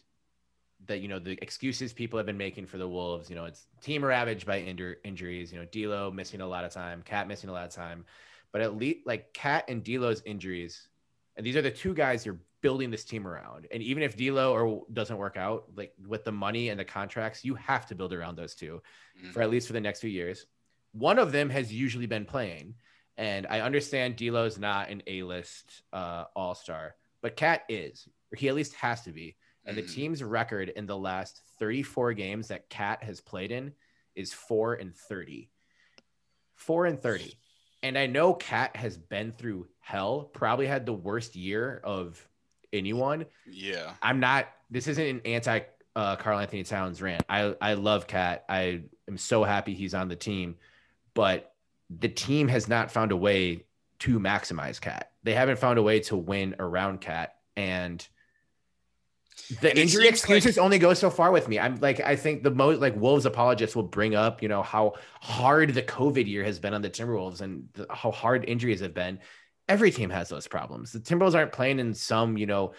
[0.87, 3.31] that you know the excuses people have been making for the Wolves.
[3.31, 5.53] You know, it's team ravaged by injur- injuries.
[5.53, 8.05] You know, D'Lo missing a lot of time, Cat missing a lot of time,
[8.53, 10.89] but at least like Cat and D'Lo's injuries,
[11.37, 13.67] and these are the two guys you're building this team around.
[13.71, 17.45] And even if D'Lo or doesn't work out, like with the money and the contracts,
[17.45, 18.81] you have to build around those 2
[19.19, 19.31] mm-hmm.
[19.33, 20.47] for at least for the next few years.
[20.93, 22.75] One of them has usually been playing.
[23.19, 28.55] And I understand D'Lo's not an A-list uh, All-Star, but Cat is, or he at
[28.55, 29.37] least has to be.
[29.65, 29.87] And mm-hmm.
[29.87, 33.73] the team's record in the last 34 games that Cat has played in
[34.15, 35.51] is four and 30.
[36.57, 37.37] Four and 30.
[37.83, 42.27] And I know Cat has been through hell, probably had the worst year of
[42.73, 43.27] anyone.
[43.47, 43.93] Yeah.
[44.01, 45.61] I'm not, this isn't an anti
[45.95, 47.25] uh, Karl-Anthony Towns rant.
[47.29, 48.45] I, I love Cat.
[48.49, 50.57] I am so happy he's on the team.
[51.15, 51.52] But
[52.01, 53.67] the team has not found a way
[54.01, 55.13] to maximize Cat.
[55.23, 58.07] They haven't found a way to win around Cat, and
[59.61, 61.59] the injury excuses like, only go so far with me.
[61.59, 64.95] I'm like, I think the most like Wolves apologists will bring up, you know, how
[65.21, 68.95] hard the COVID year has been on the Timberwolves and the, how hard injuries have
[68.95, 69.19] been.
[69.69, 70.93] Every team has those problems.
[70.93, 72.73] The Timberwolves aren't playing in some, you know,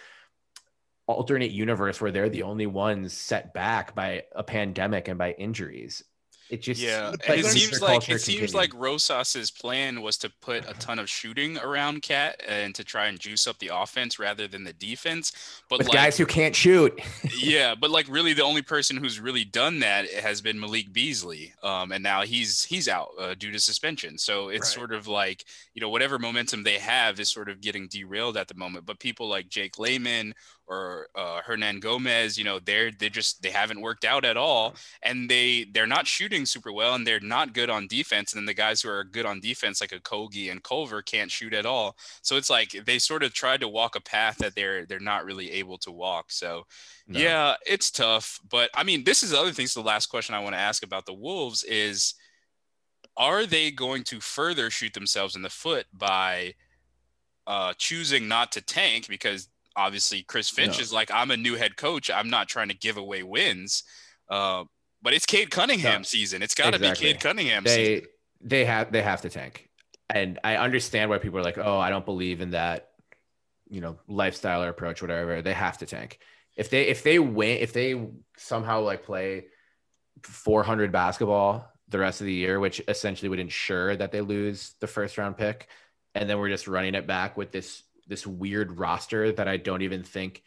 [1.05, 6.03] alternate universe where they're the only ones set back by a pandemic and by injuries.
[6.53, 7.15] It just yeah.
[7.27, 11.57] it seems like it seems like Rosas's plan was to put a ton of shooting
[11.57, 15.31] around Cat and to try and juice up the offense rather than the defense.
[15.67, 17.01] But With like, guys who can't shoot.
[17.39, 21.55] yeah, but like really, the only person who's really done that has been Malik Beasley,
[21.63, 24.19] um, and now he's he's out uh, due to suspension.
[24.19, 24.79] So it's right.
[24.79, 28.47] sort of like you know whatever momentum they have is sort of getting derailed at
[28.47, 28.85] the moment.
[28.85, 30.35] But people like Jake Layman
[30.73, 35.29] or uh, Hernangomez, you know, they're they just they haven't worked out at all, and
[35.29, 38.33] they they're not shooting super well, and they're not good on defense.
[38.33, 41.31] And then the guys who are good on defense, like a Kogi and Culver, can't
[41.31, 41.95] shoot at all.
[42.21, 45.25] So it's like they sort of tried to walk a path that they're they're not
[45.25, 46.31] really able to walk.
[46.31, 46.65] So
[47.07, 47.19] no.
[47.19, 48.39] yeah, it's tough.
[48.49, 49.67] But I mean, this is the other thing.
[49.67, 52.15] So the last question I want to ask about the Wolves is,
[53.15, 56.55] are they going to further shoot themselves in the foot by
[57.45, 60.81] uh, choosing not to tank because obviously Chris Finch no.
[60.81, 62.09] is like, I'm a new head coach.
[62.09, 63.83] I'm not trying to give away wins.
[64.29, 64.65] Uh,
[65.01, 66.03] but it's Cade Cunningham no.
[66.03, 66.41] season.
[66.41, 67.07] It's got to exactly.
[67.07, 68.07] be Cade Cunningham they, season.
[68.41, 69.69] They have they have to tank.
[70.09, 72.89] And I understand why people are like, oh, I don't believe in that,
[73.69, 75.41] you know, lifestyle or approach, whatever.
[75.41, 76.19] They have to tank.
[76.55, 79.45] If they if they win, if they somehow like play
[80.23, 84.87] 400 basketball the rest of the year, which essentially would ensure that they lose the
[84.87, 85.67] first round pick,
[86.15, 89.81] and then we're just running it back with this this weird roster that I don't
[89.81, 90.43] even think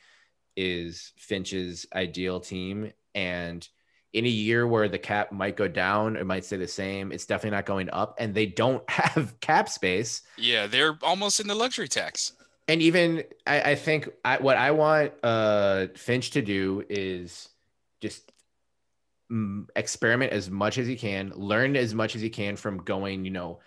[0.57, 2.93] is Finch's ideal team.
[3.15, 3.67] And
[4.13, 7.13] in a year where the cap might go down, it might stay the same.
[7.13, 10.23] It's definitely not going up, and they don't have cap space.
[10.39, 12.33] Yeah, they're almost in the luxury tax.
[12.69, 17.49] And even I, I think I, what I want uh, Finch to do is
[18.01, 18.33] just
[19.75, 23.31] experiment as much as he can, learn as much as he can from going, you
[23.31, 23.61] know,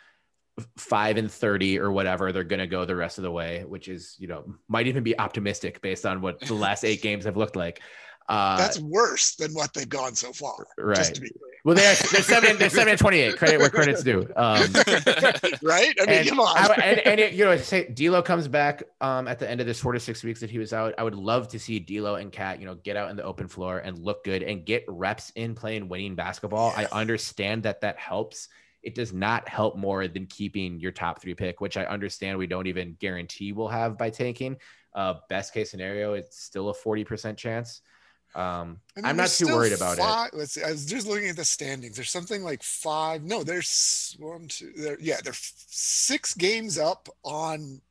[0.78, 3.88] five and 30 or whatever they're going to go the rest of the way which
[3.88, 7.38] is you know might even be optimistic based on what the last eight games have
[7.38, 7.82] looked like
[8.28, 11.20] uh, that's worse than what they've gone so far right
[11.66, 13.38] Well, they're they're seven they're seven and twenty eight.
[13.38, 14.22] Credit where credit's due.
[14.36, 14.72] Um,
[15.62, 15.93] right?
[15.99, 16.57] I mean, and, come on.
[16.57, 19.68] I, and, and it, you know, say D'Lo comes back um, at the end of
[19.68, 20.93] this four to six weeks that he was out.
[20.97, 23.47] I would love to see D'Lo and Cat, you know, get out in the open
[23.47, 26.74] floor and look good and get reps in playing winning basketball.
[26.76, 28.47] I understand that that helps.
[28.82, 32.48] It does not help more than keeping your top three pick, which I understand we
[32.48, 34.58] don't even guarantee we'll have by tanking.
[34.94, 37.82] Uh, best case scenario, it's still a forty percent chance.
[38.36, 40.38] Um, I am not too worried about five, it.
[40.38, 40.64] Let's see.
[40.64, 41.96] I was just looking at the standings.
[41.96, 43.24] There's something like five.
[43.24, 44.72] No, there's one, two.
[44.78, 47.82] There, yeah, they're six games up on.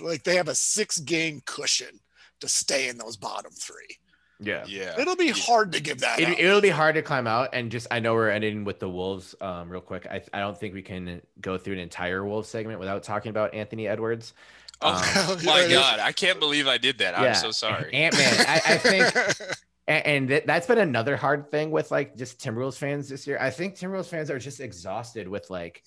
[0.00, 2.00] Like they have a six game cushion
[2.40, 3.98] to stay in those bottom three.
[4.42, 5.00] Yeah, yeah.
[5.00, 6.20] It'll be hard to give that.
[6.20, 8.88] It, will be hard to climb out, and just I know we're ending with the
[8.88, 9.34] Wolves.
[9.40, 12.80] Um, real quick, I I don't think we can go through an entire Wolves segment
[12.80, 14.34] without talking about Anthony Edwards.
[14.80, 14.94] Oh
[15.28, 17.18] um, my god, I can't believe I did that.
[17.18, 17.92] I'm so sorry.
[17.94, 19.14] Ant Man, I, I think
[19.88, 23.38] and, and that's been another hard thing with like just Timberwolves fans this year.
[23.40, 25.82] I think Timberwolves fans are just exhausted with like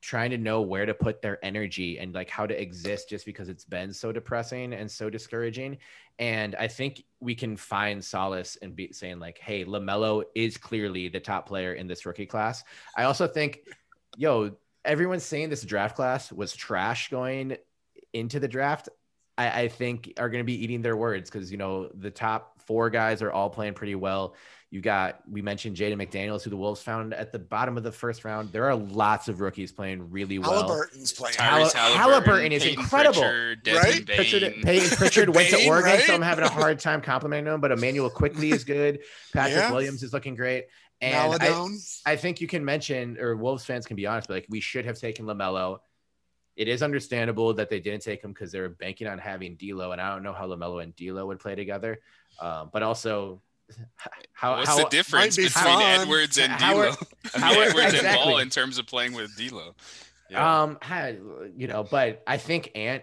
[0.00, 3.48] trying to know where to put their energy and like how to exist just because
[3.48, 5.76] it's been so depressing and so discouraging.
[6.18, 11.08] And I think we can find solace in be saying like, hey, LaMelo is clearly
[11.08, 12.62] the top player in this rookie class.
[12.96, 13.60] I also think,
[14.16, 14.52] yo,
[14.84, 17.56] everyone's saying this draft class was trash going
[18.12, 18.88] into the draft.
[19.36, 22.59] I, I think are going to be eating their words because you know the top
[22.70, 24.36] four guys are all playing pretty well.
[24.70, 27.90] You got we mentioned Jaden McDaniels, who the Wolves found at the bottom of the
[27.90, 28.52] first round.
[28.52, 30.52] There are lots of rookies playing really well.
[30.52, 31.34] Halliburton's playing.
[31.34, 34.06] Tyrese Halliburton, Halliburton is Payton incredible, Pritchard, right?
[34.06, 36.04] Pritchard, Payton Pritchard went to Oregon, right?
[36.04, 37.60] so I'm having a hard time complimenting him.
[37.60, 39.00] But Immanuel Quickley is good.
[39.32, 39.72] Patrick Yeah.
[39.72, 40.66] Williams is looking great.
[41.00, 41.66] And I,
[42.06, 44.84] I think you can mention, or Wolves fans can be honest, but like we should
[44.84, 45.78] have taken Lamelo.
[46.56, 49.92] It is understandable that they didn't take him because they were banking on having D'Lo,
[49.92, 52.00] and I don't know how Lamelo and D'Lo would play together.
[52.40, 53.40] Um, but also,
[54.32, 55.82] how What's how the difference between fun.
[55.82, 56.88] Edwards and How D'Lo?
[56.90, 56.96] are-
[57.34, 58.16] I how mean, are- Edwards and.
[58.16, 59.74] Ball in terms of playing with D'Lo.
[60.28, 60.62] Yeah.
[60.62, 60.78] Um,
[61.56, 63.02] you know, but I think Ant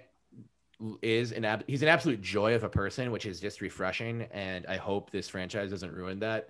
[1.01, 4.27] is an ab- he's an absolute joy of a person, which is just refreshing.
[4.31, 6.49] And I hope this franchise doesn't ruin that.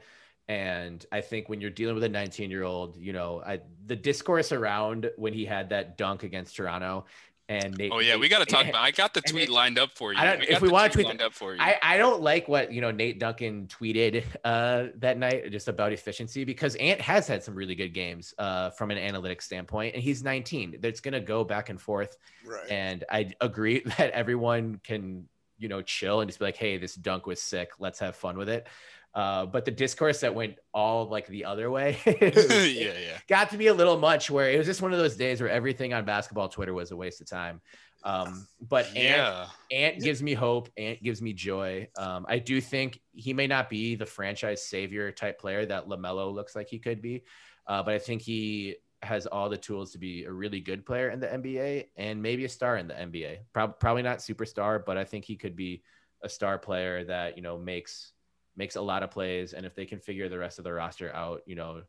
[0.49, 3.95] And I think when you're dealing with a 19 year old, you know, I, the
[3.97, 7.05] discourse around when he had that dunk against Toronto,
[7.49, 8.81] and Nate, oh yeah, we got to talk about.
[8.81, 10.19] I got the tweet it- lined up for you.
[10.19, 11.61] I don't- We if we the wanna tweet lined up for you.
[11.61, 15.91] I, I don't like what you know Nate Duncan tweeted uh, that night just about
[15.93, 20.03] efficiency because Ant has had some really good games uh, from an analytics standpoint, and
[20.03, 20.77] he's 19.
[20.81, 22.69] That's going to go back and forth, Right.
[22.69, 25.27] and I agree that everyone can
[25.57, 27.71] you know chill and just be like, hey, this dunk was sick.
[27.79, 28.67] Let's have fun with it.
[29.13, 33.17] Uh, but the discourse that went all like the other way yeah, yeah.
[33.27, 35.49] got to be a little much where it was just one of those days where
[35.49, 37.59] everything on basketball Twitter was a waste of time.
[38.03, 39.47] Um, but Ant, Yeah.
[39.71, 40.69] Ant gives me hope.
[40.77, 41.87] Ant gives me joy.
[41.97, 46.31] Um, I do think he may not be the franchise savior type player that Lamelo
[46.33, 47.23] looks like he could be,
[47.65, 51.09] uh, but I think he has all the tools to be a really good player
[51.09, 53.39] in the NBA and maybe a star in the NBA.
[53.53, 55.83] Prob- probably not superstar, but I think he could be
[56.23, 58.13] a star player that you know makes
[58.57, 59.53] makes a lot of plays.
[59.53, 61.83] And if they can figure the rest of the roster out, you know,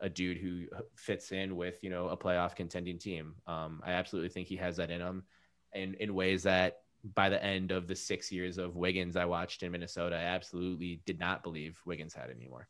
[0.00, 3.34] a dude who fits in with you know a playoff contending team.
[3.46, 5.24] Um, I absolutely think he has that in him,
[5.72, 6.78] and in ways that
[7.14, 11.00] by the end of the six years of Wiggins I watched in Minnesota, I absolutely
[11.06, 12.68] did not believe Wiggins had anymore.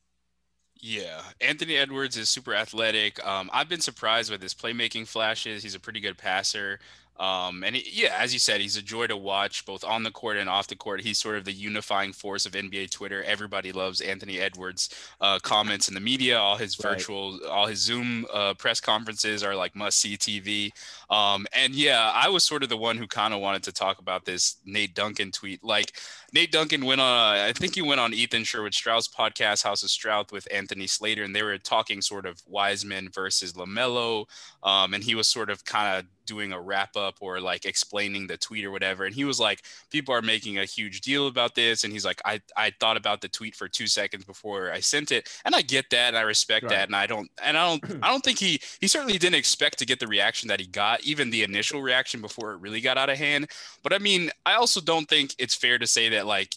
[0.81, 3.25] Yeah, Anthony Edwards is super athletic.
[3.27, 5.63] Um, I've been surprised with his playmaking flashes.
[5.63, 6.79] He's a pretty good passer.
[7.19, 10.11] Um, and he, yeah, as you said, he's a joy to watch both on the
[10.11, 11.01] court and off the court.
[11.01, 13.25] He's sort of the unifying force of NBA Twitter.
[13.25, 14.89] Everybody loves Anthony Edwards'
[15.21, 16.39] uh, comments in the media.
[16.39, 16.93] All his Right.
[16.93, 20.71] virtual, all his Zoom uh, press conferences are like must see TV.
[21.11, 23.99] Um, and yeah, I was sort of the one who kind of wanted to talk
[23.99, 25.65] about this Nate Duncan tweet.
[25.65, 25.93] Like
[26.33, 29.91] Nate Duncan went on, I think he went on Ethan Sherwood Strauss podcast, House of
[29.91, 34.27] Strauss, with Anthony Slater, and they were talking sort of Wiseman versus Lamelo.
[34.63, 38.29] Um, and he was sort of kind of doing a wrap up or like explaining
[38.29, 39.05] the tweet or whatever.
[39.07, 41.83] And he was like, people are making a huge deal about this.
[41.85, 45.11] And he's like, I, I thought about the tweet for two seconds before I sent
[45.11, 45.29] it.
[45.45, 46.09] And I get that.
[46.09, 46.71] And I respect Right.
[46.71, 46.89] that.
[46.89, 49.87] And I don't, and I don't, I don't think he, he certainly didn't expect to
[49.87, 53.11] get the reaction that he got, even the initial reaction before it really got out
[53.11, 53.51] of hand.
[53.83, 56.55] But I mean, I also don't think it's fair to say that like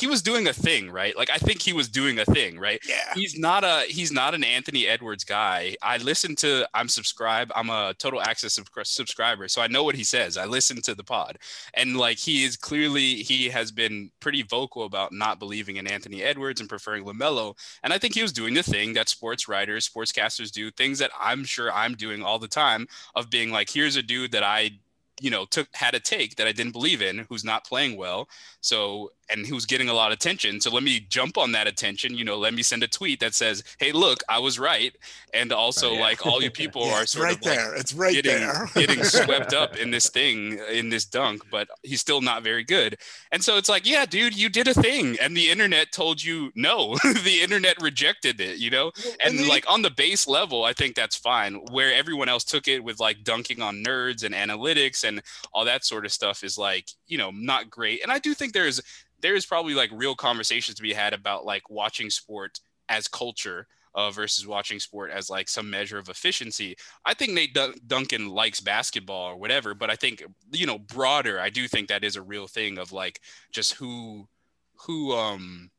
[0.00, 1.16] he was doing a thing, right?
[1.16, 2.80] Like I think he was doing a thing, right?
[2.88, 3.12] Yeah.
[3.14, 5.76] He's not a he's not an Anthony Edwards guy.
[5.82, 7.52] I listen to I'm subscribed.
[7.54, 10.36] I'm a total access sub- subscriber, so I know what he says.
[10.36, 11.38] I listen to the pod,
[11.74, 16.22] and like he is clearly he has been pretty vocal about not believing in Anthony
[16.22, 17.56] Edwards and preferring Lamelo.
[17.82, 21.10] And I think he was doing the thing that sports writers, sportscasters do, things that
[21.20, 24.72] I'm sure I'm doing all the time of being like, here's a dude that I
[25.20, 28.28] you know took had a take that I didn't believe in, who's not playing well.
[28.60, 30.60] So and who's getting a lot of attention.
[30.60, 32.16] So let me jump on that attention.
[32.16, 34.94] You know, let me send a tweet that says, "Hey, look, I was right."
[35.32, 36.00] And also, oh, yeah.
[36.00, 37.70] like all you people yeah, are sort right of there.
[37.70, 38.68] Like it's right getting, there.
[38.74, 42.96] getting swept up in this thing, in this dunk, but he's still not very good.
[43.32, 46.50] And so it's like, yeah, dude, you did a thing, and the internet told you
[46.54, 46.96] no.
[47.04, 48.58] the internet rejected it.
[48.58, 48.92] You know,
[49.24, 51.54] and, and like on the base level, I think that's fine.
[51.70, 55.22] Where everyone else took it with like dunking on nerds and analytics and
[55.52, 58.02] all that sort of stuff is like, you know, not great.
[58.02, 58.80] And I do think there's
[59.20, 63.66] there is probably like real conversations to be had about like watching sport as culture
[63.94, 66.76] uh, versus watching sport as like some measure of efficiency.
[67.04, 71.40] I think Nate Dun- Duncan likes basketball or whatever, but I think you know broader.
[71.40, 73.20] I do think that is a real thing of like
[73.52, 74.28] just who
[74.76, 75.70] who um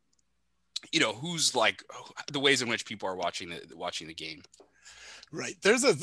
[0.91, 1.83] you know who's like
[2.31, 4.41] the ways in which people are watching the watching the game.
[5.31, 5.55] Right.
[5.61, 5.95] There's a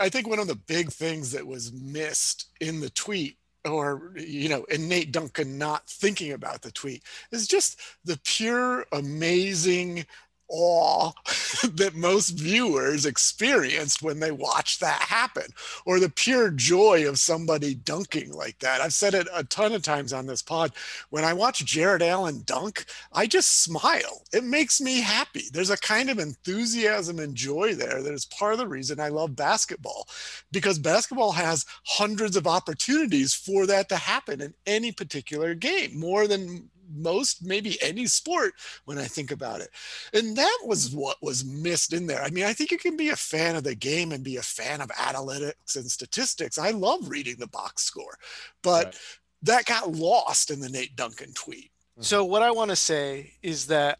[0.00, 3.36] I think one of the big things that was missed in the tweet
[3.68, 7.02] or you know and nate duncan not thinking about the tweet.
[7.30, 10.06] Is just the pure amazing
[10.48, 11.12] awe
[11.74, 15.44] that most viewers experienced when they watched that happen
[15.86, 18.80] or the pure joy of somebody dunking like that.
[18.80, 20.72] I've said it a ton of times on this pod.
[21.10, 24.22] When i watch Jarrett Allen dunk i just smile.
[24.32, 25.44] It makes me happy.
[25.52, 29.08] There's a kind of enthusiasm and joy there that is part of the reason i
[29.08, 30.08] love basketball
[30.52, 36.26] because basketball has hundreds of opportunities for that to happen in any particular game more
[36.26, 39.70] than most maybe any sport when I think about it.
[40.12, 42.22] And that was what was missed in there.
[42.22, 44.42] I mean, I think you can be a fan of the game and be a
[44.42, 46.58] fan of analytics and statistics.
[46.58, 48.16] I love reading the box score,
[48.62, 48.98] but right.
[49.42, 51.70] that got lost in the Nate Duncan tweet.
[52.00, 52.30] So, mm-hmm.
[52.30, 53.98] what I want to say is that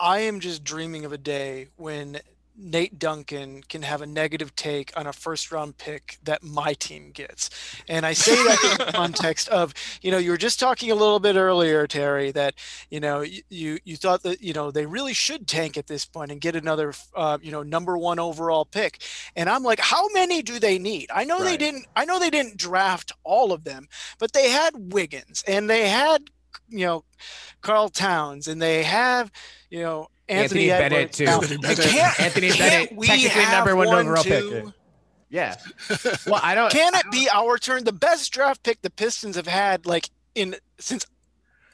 [0.00, 2.20] I am just dreaming of a day when
[2.58, 7.12] Nate Duncan can have a negative take on a first round pick that my team
[7.12, 7.50] gets.
[7.88, 10.94] And I say that in the context of, you know, you were just talking a
[10.94, 12.54] little bit earlier, Terry, that,
[12.90, 16.32] you know, you, you thought that, you know, they really should tank at this point
[16.32, 19.02] and get another, uh, you know, number one overall pick.
[19.36, 21.10] And I'm like, how many do they need?
[21.14, 21.44] I know right.
[21.44, 23.88] they didn't, I know they didn't draft all of them,
[24.18, 26.24] but they had Wiggins and they had,
[26.68, 27.04] you know,
[27.60, 29.30] Karl Towns and they have,
[29.70, 31.24] you know, Anthony, Anthony Bennett too.
[31.24, 31.40] Now,
[32.18, 34.64] Anthony Bennett, technically number one overall pick.
[35.30, 35.56] Yeah.
[36.26, 36.72] Well, I don't.
[36.72, 37.84] Can it be our turn?
[37.84, 41.04] The best draft pick the Pistons have had, like in since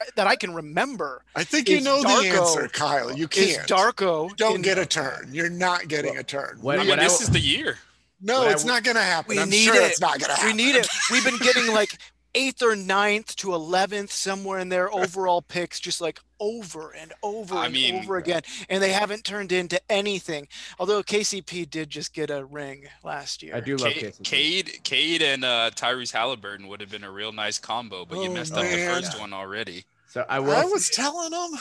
[0.01, 1.23] uh, that I can remember.
[1.35, 3.15] I think you know Darko, the answer, Kyle.
[3.15, 3.67] You can't.
[3.67, 4.29] Darko.
[4.29, 5.29] You don't get a turn.
[5.31, 6.57] You're not getting well, a turn.
[6.61, 7.77] When, I mean, this is the year.
[8.21, 9.35] No, it's not going to happen.
[9.35, 9.83] We I'm need sure it.
[9.83, 10.47] it's not going to happen.
[10.47, 10.87] We need it.
[11.11, 11.97] We've been getting like
[12.35, 17.55] eighth or ninth to 11th, somewhere in their overall picks, just like over and over
[17.55, 18.41] I and mean, over again.
[18.69, 20.47] And they haven't turned into anything.
[20.77, 23.55] Although KCP did just get a ring last year.
[23.55, 27.31] I do love Cade, Cade, Cade and uh, Tyrese Halliburton would have been a real
[27.31, 28.65] nice combo, but oh, you messed man.
[28.65, 29.85] up the first one already.
[30.09, 31.59] So I, I was telling them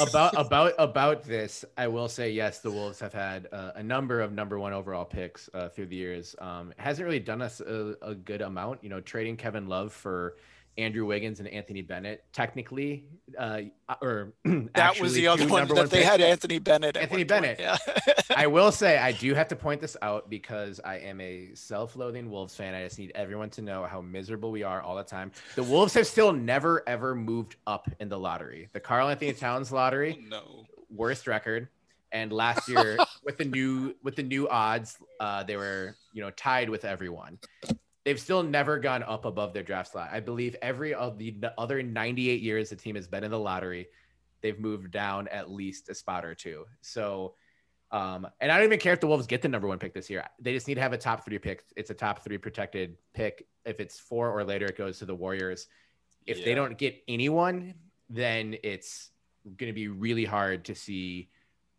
[0.00, 2.60] about about about this, I will say yes.
[2.60, 5.96] The Wolves have had uh, a number of number one overall picks uh, through the
[5.96, 6.34] years.
[6.38, 8.82] Um, hasn't really done us a, a, good amount.
[8.82, 10.36] You know, trading Kevin Love for
[10.78, 12.24] Andrew Wiggins and Anthony Bennett.
[12.32, 13.04] Technically,
[13.36, 13.62] uh,
[14.00, 14.32] or
[14.74, 16.96] that was the other one that one they had Anthony Bennett.
[16.96, 17.58] Anthony Bennett.
[17.58, 17.76] yeah.
[18.34, 22.30] I will say I do have to point this out because I am a self-loathing
[22.30, 22.74] Wolves fan.
[22.74, 25.32] I just need everyone to know how miserable we are all the time.
[25.56, 28.68] The Wolves have still never ever moved up in the lottery.
[28.72, 30.64] The Karl-Anthony Towns lottery, oh, no
[30.94, 31.68] worst record.
[32.12, 36.30] And last year, with the new with the new odds, uh, they were you know
[36.30, 37.38] tied with everyone
[38.04, 40.10] they've still never gone up above their draft slot.
[40.12, 43.88] I believe every of the other 98 years the team has been in the lottery,
[44.40, 46.64] they've moved down at least a spot or two.
[46.80, 47.34] So,
[47.90, 50.10] um, and I don't even care if the Wolves get the number one pick this
[50.10, 50.24] year.
[50.38, 51.64] They just need to have a top three pick.
[51.76, 53.46] It's a top three protected pick.
[53.64, 55.66] If it's four or later, it goes to the Warriors.
[56.26, 56.44] If yeah.
[56.44, 57.74] they don't get anyone,
[58.10, 59.10] then it's
[59.44, 61.30] going to be really hard to see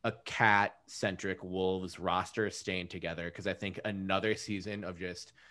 [0.04, 5.34] a cat centric Wolves roster staying together because I think another season of just–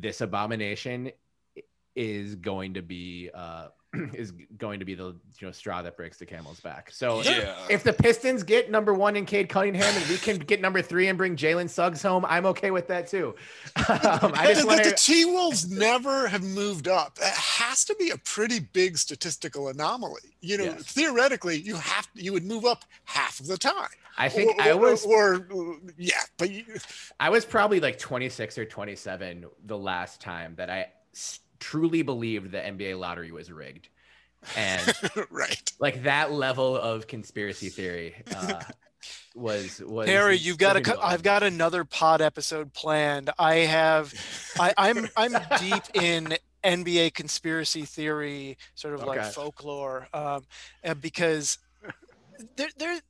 [0.00, 1.10] this abomination
[1.94, 3.68] is going to be uh,
[4.14, 6.90] is going to be the you know straw that breaks the camel's back.
[6.90, 7.54] So yeah.
[7.70, 11.08] if the Pistons get number one in Cade Cunningham and we can get number three
[11.08, 13.34] and bring Jalen Suggs home, I'm okay with that too.
[13.88, 14.84] Um, I just wanna...
[14.84, 17.18] the T Wolves never have moved up.
[17.20, 20.20] It has to be a pretty big statistical anomaly.
[20.40, 20.82] You know, yes.
[20.84, 23.88] theoretically, you have you would move up half of the time.
[24.18, 26.64] I think or, I was, or, or yeah, but you,
[27.20, 30.88] I was probably like 26 or 27 the last time that I
[31.58, 33.88] truly believed the NBA lottery was rigged,
[34.56, 34.94] and
[35.30, 38.14] right, like that level of conspiracy theory.
[38.34, 38.60] Uh,
[39.34, 43.30] was was Harry, you've got a I've got another pod episode planned.
[43.38, 44.12] I have
[44.58, 49.20] I, I'm I'm deep in NBA conspiracy theory, sort of okay.
[49.20, 50.44] like folklore, um,
[51.00, 51.58] because
[52.56, 53.00] there there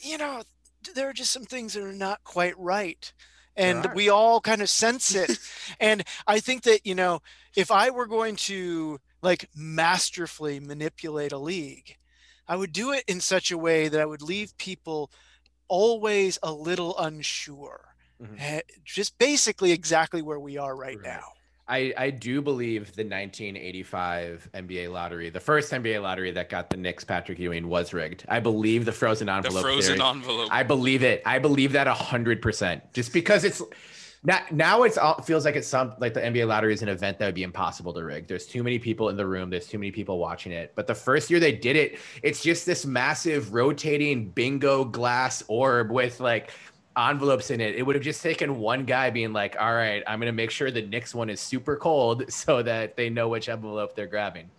[0.00, 0.42] you know
[0.94, 3.12] there are just some things that are not quite right
[3.56, 5.38] and we all kind of sense it
[5.80, 7.20] and i think that you know
[7.56, 11.96] if i were going to like masterfully manipulate a league
[12.48, 15.10] i would do it in such a way that i would leave people
[15.68, 18.34] always a little unsure mm-hmm.
[18.38, 21.04] Eh, just basically exactly where we are right, right.
[21.04, 21.24] now
[21.68, 26.76] I, I do believe the 1985 NBA lottery, the first NBA lottery that got the
[26.76, 28.24] Knicks Patrick Ewing was rigged.
[28.28, 29.54] I believe the frozen envelope.
[29.54, 30.08] The frozen theory.
[30.08, 30.48] envelope.
[30.50, 31.22] I believe it.
[31.24, 32.92] I believe that hundred percent.
[32.92, 33.62] Just because it's
[34.24, 37.18] now now it's all feels like it's some like the NBA lottery is an event
[37.18, 38.26] that would be impossible to rig.
[38.26, 39.48] There's too many people in the room.
[39.48, 40.72] There's too many people watching it.
[40.74, 45.90] But the first year they did it, it's just this massive rotating bingo glass orb
[45.90, 46.50] with like
[46.96, 50.18] envelopes in it, it would have just taken one guy being like, all right, I'm
[50.18, 53.48] going to make sure the Knicks one is super cold so that they know which
[53.48, 54.50] envelope they're grabbing.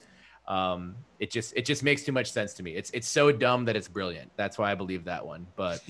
[0.46, 2.76] Um, it just it just makes too much sense to me.
[2.76, 4.30] It's it's so dumb that it's brilliant.
[4.36, 5.48] That's why I believe that one.
[5.56, 5.82] But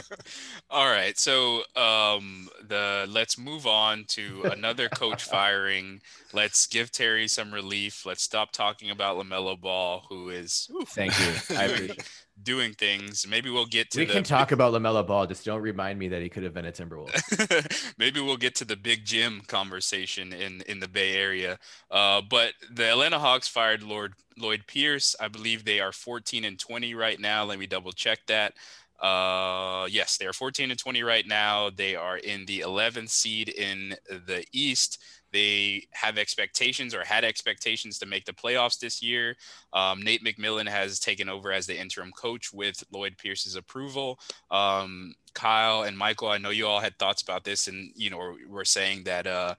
[0.70, 6.00] all right, so um, the let's move on to another coach firing.
[6.32, 8.06] Let's give Terry some relief.
[8.06, 11.56] Let's stop talking about LaMelo Ball, who is oof, thank you.
[11.56, 12.08] I appreciate
[12.42, 13.26] doing things.
[13.26, 14.00] Maybe we'll get to.
[14.00, 15.26] We the, can talk about LaMelo Ball.
[15.26, 17.94] Just don't remind me that he could have been a Timberwolf.
[17.98, 21.58] Maybe we'll get to the Big Jim conversation in in the Bay Area.
[21.90, 25.16] Uh, but the Atlanta Hawks fired Lord Lloyd Pierce.
[25.20, 27.44] I believe they are 14 and 20 right now.
[27.44, 28.54] Let me double check that.
[29.00, 31.70] Uh, yes, they are 14 and 20 right now.
[31.70, 34.98] They are in the 11th seed in the East.
[35.32, 39.36] They have expectations or had expectations to make the playoffs this year.
[39.72, 44.18] Um, Nate McMillan has taken over as the interim coach with Lloyd Pierce's approval.
[44.50, 48.36] Um, Kyle and Michael, I know you all had thoughts about this, and you know
[48.48, 49.54] we're saying that uh,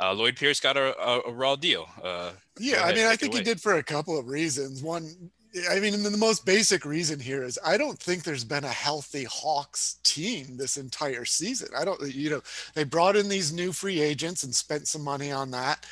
[0.00, 1.86] uh, Lloyd Pierce got a, a, a raw deal.
[2.02, 4.82] Uh, yeah, I mean, I think he did for a couple of reasons.
[4.82, 5.30] One,
[5.70, 9.24] I mean, the most basic reason here is I don't think there's been a healthy
[9.24, 11.68] Hawks team this entire season.
[11.76, 12.42] I don't, you know,
[12.74, 15.86] they brought in these new free agents and spent some money on that.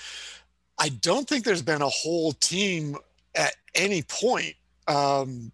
[0.79, 2.97] I don't think there's been a whole team
[3.37, 4.55] at any point.
[4.89, 5.53] Um,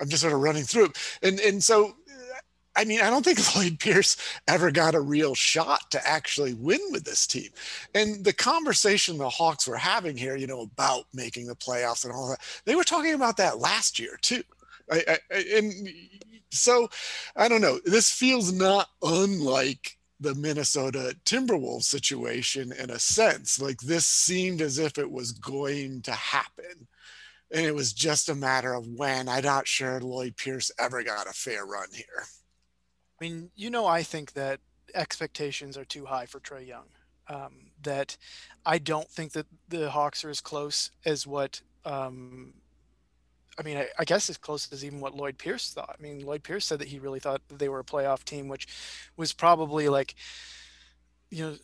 [0.00, 1.94] I'm just sort of running through, and and so
[2.76, 4.16] I mean, I don't think Lloyd Pierce
[4.48, 7.50] ever got a real shot to actually win with this team.
[7.94, 12.12] And the conversation the Hawks were having here, you know, about making the playoffs and
[12.12, 14.42] all that, they were talking about that last year too.
[14.90, 15.88] I, I, and
[16.50, 16.88] so
[17.36, 17.78] I don't know.
[17.84, 23.60] This feels not unlike the Minnesota Timberwolves situation in a sense.
[23.60, 26.86] Like this seemed as if it was going to happen.
[27.52, 29.28] And it was just a matter of when.
[29.28, 32.24] I'm not sure Lloyd Pierce ever got a fair run here.
[33.20, 34.60] I mean, you know, I think that
[34.94, 36.86] expectations are too high for Trae Young.
[37.28, 38.16] Um, that
[38.66, 41.60] I don't think that the Hawks are as close as what.
[41.84, 42.54] Um,
[43.58, 45.96] I mean, I, I, guess as close as even what Lloyd Pierce thought.
[45.98, 48.66] I mean, Lloyd Pierce said that he really thought they were a playoff team, which
[49.16, 50.14] was probably like,
[51.30, 51.56] you know,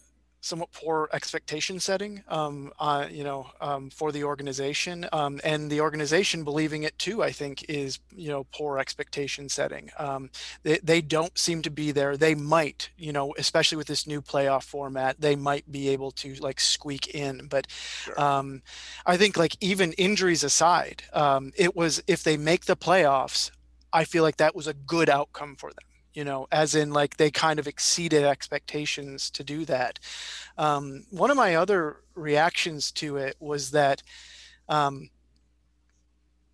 [0.47, 5.81] somewhat poor expectation setting, um, uh, you know, um, for the organization, um, and the
[5.81, 7.23] organization believing it too.
[7.23, 9.91] I think is you know poor expectation setting.
[9.99, 10.31] Um,
[10.63, 12.17] they they don't seem to be there.
[12.17, 16.35] They might, you know, especially with this new playoff format, they might be able to
[16.35, 17.49] like squeak in.
[17.49, 18.21] But sure.
[18.21, 18.63] Um,
[19.05, 23.51] I think like even injuries aside, um, it was if they make the playoffs,
[23.93, 25.85] I feel like that was a good outcome for them
[26.17, 29.99] you know, as in like they kind of exceeded expectations to do that.
[30.57, 34.03] Um, one of my other reactions to it was that,
[34.67, 35.11] um,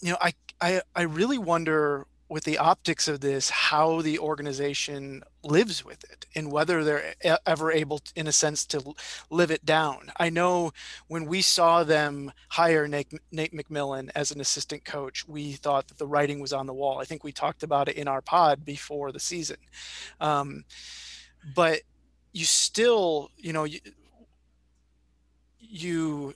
[0.01, 5.23] you know, I, I, I really wonder with the optics of this how the organization
[5.45, 7.15] lives with it and whether they're
[7.45, 8.95] ever able to, in a sense to
[9.29, 10.11] live it down.
[10.19, 10.73] I know
[11.09, 15.99] when we saw them hire nate, nate mcmillan as an assistant coach we thought that
[15.99, 17.01] the writing was on the wall.
[17.01, 19.59] I think we talked about it in our pod before the season.
[20.19, 20.65] Um,
[21.55, 21.83] but
[22.33, 23.81] you still you know you,
[25.59, 26.33] you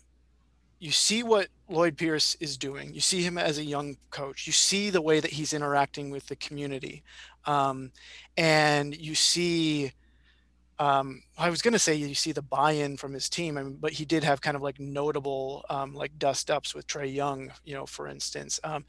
[0.78, 2.94] you see what Lloyd Pierce is doing.
[2.94, 4.46] You see him as a young coach.
[4.46, 7.02] You see the way that he's interacting with the community,
[7.44, 7.92] um,
[8.36, 9.92] and you see.
[10.78, 13.78] Um, I was going to say you see the buy-in from his team, I mean,
[13.80, 17.50] but he did have kind of like notable um, like dust ups with Trae Young,
[17.64, 18.60] you know, for instance.
[18.62, 18.84] Um,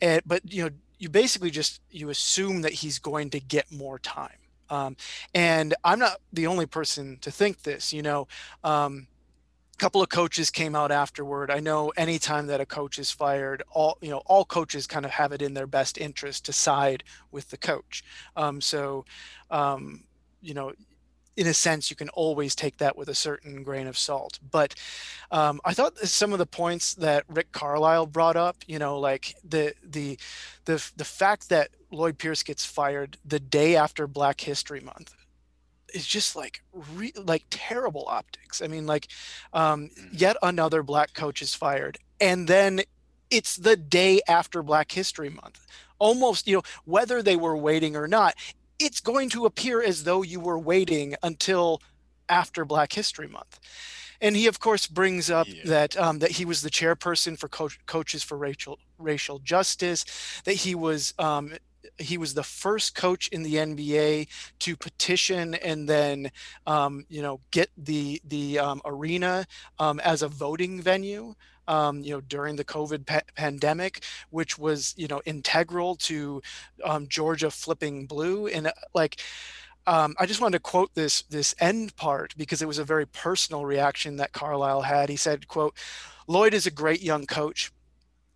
[0.00, 3.98] and, but you know, you basically just you assume that he's going to get more
[3.98, 4.38] time.
[4.70, 4.96] Um,
[5.34, 7.92] and I'm not the only person to think this.
[7.92, 8.28] You know,
[8.62, 9.08] um,
[9.78, 11.50] couple of coaches came out afterward.
[11.50, 15.12] I know anytime that a coach is fired, all you know, all coaches kind of
[15.12, 18.04] have it in their best interest to side with the coach.
[18.36, 19.04] Um, so,
[19.50, 20.04] um,
[20.42, 20.72] you know,
[21.36, 24.40] in a sense, you can always take that with a certain grain of salt.
[24.50, 24.74] But
[25.30, 29.36] um, I thought some of the points that Rick Carlisle brought up, you know, like
[29.48, 30.18] the the
[30.64, 35.14] the the fact that Lloyd Pierce gets fired the day after Black History Month
[35.94, 36.62] is just like
[36.94, 38.62] re- like terrible optics.
[38.62, 39.08] I mean, like
[39.52, 40.08] um, mm.
[40.12, 42.82] yet another black coach is fired, and then
[43.30, 45.66] it's the day after Black History Month.
[45.98, 48.34] Almost, you know, whether they were waiting or not,
[48.78, 51.82] it's going to appear as though you were waiting until
[52.28, 53.58] after Black History Month.
[54.20, 55.62] And he, of course, brings up yeah.
[55.64, 60.04] that um, that he was the chairperson for Co- coaches for racial racial justice,
[60.44, 61.52] that he was um,
[61.98, 64.28] he was the first coach in the NBA
[64.60, 66.30] to petition and then,
[66.66, 69.46] um, you know, get the the um, arena
[69.78, 71.34] um, as a voting venue.
[71.66, 76.40] Um, you know, during the COVID pa- pandemic, which was you know integral to
[76.82, 79.20] um, Georgia flipping blue, and uh, like.
[79.86, 83.06] Um, I just wanted to quote this this end part because it was a very
[83.06, 85.08] personal reaction that Carlisle had.
[85.08, 85.74] He said, "quote
[86.26, 87.72] Lloyd is a great young coach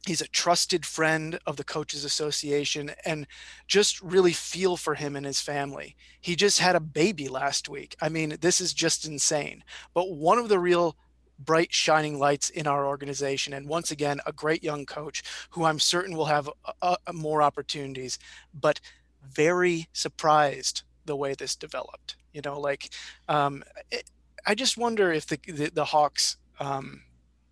[0.06, 3.26] he's a trusted friend of the coaches association and
[3.66, 5.96] just really feel for him and his family.
[6.20, 7.96] He just had a baby last week.
[8.00, 9.64] I mean this is just insane.
[9.94, 10.96] But one of the real
[11.38, 15.78] bright shining lights in our organization and once again a great young coach who i'm
[15.80, 16.48] certain will have
[16.82, 18.18] a, a more opportunities
[18.54, 18.80] but
[19.22, 22.16] very surprised the way this developed.
[22.32, 22.90] You know like
[23.28, 24.04] um, it,
[24.46, 27.02] i just wonder if the the, the hawks um,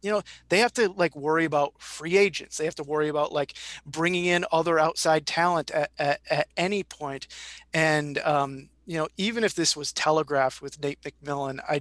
[0.03, 3.33] you know they have to like worry about free agents they have to worry about
[3.33, 7.27] like bringing in other outside talent at, at, at any point
[7.73, 11.81] and um, you know even if this was telegraphed with nate mcmillan i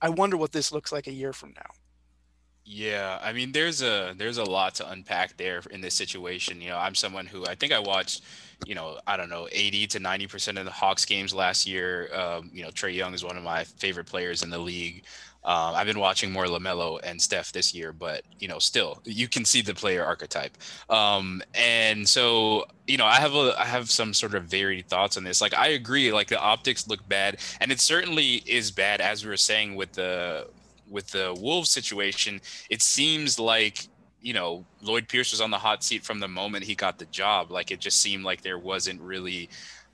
[0.00, 1.70] i wonder what this looks like a year from now
[2.64, 6.60] yeah, I mean, there's a there's a lot to unpack there in this situation.
[6.60, 8.22] You know, I'm someone who I think I watched,
[8.66, 12.08] you know, I don't know, 80 to 90 percent of the Hawks games last year.
[12.14, 15.04] Um, you know, Trae Young is one of my favorite players in the league.
[15.44, 19.26] Um, I've been watching more LaMelo and Steph this year, but you know, still you
[19.26, 20.56] can see the player archetype.
[20.88, 25.16] Um, and so, you know, I have a I have some sort of varied thoughts
[25.16, 25.40] on this.
[25.40, 29.30] Like, I agree, like the optics look bad, and it certainly is bad, as we
[29.30, 30.48] were saying with the
[30.88, 32.40] with the Wolves situation.
[32.70, 33.88] It seems like
[34.20, 37.06] you know Lloyd Pierce was on the hot seat from the moment he got the
[37.06, 37.50] job.
[37.50, 39.48] Like, it just seemed like there wasn't really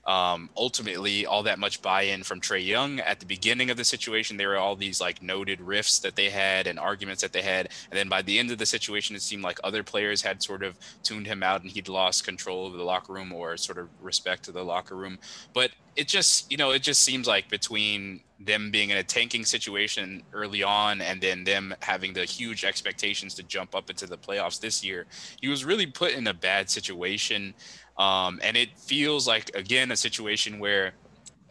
[0.05, 4.37] um, ultimately all that much buy-in from Trae Young at the beginning of the situation.
[4.37, 7.69] There were all these like noted rifts that they had and arguments that they had,
[7.91, 10.63] and then by the end of the situation, it seemed like other players had sort
[10.63, 13.89] of tuned him out and he'd lost control of the locker room or sort of
[14.01, 15.19] respect to the locker room.
[15.53, 19.43] But it just you know it just seems like between them being in a tanking
[19.43, 24.17] situation early on and then them having the huge expectations to jump up into the
[24.17, 25.05] playoffs this year
[25.41, 27.53] he was really put in a bad situation
[27.99, 30.93] um, and it feels like again a situation where,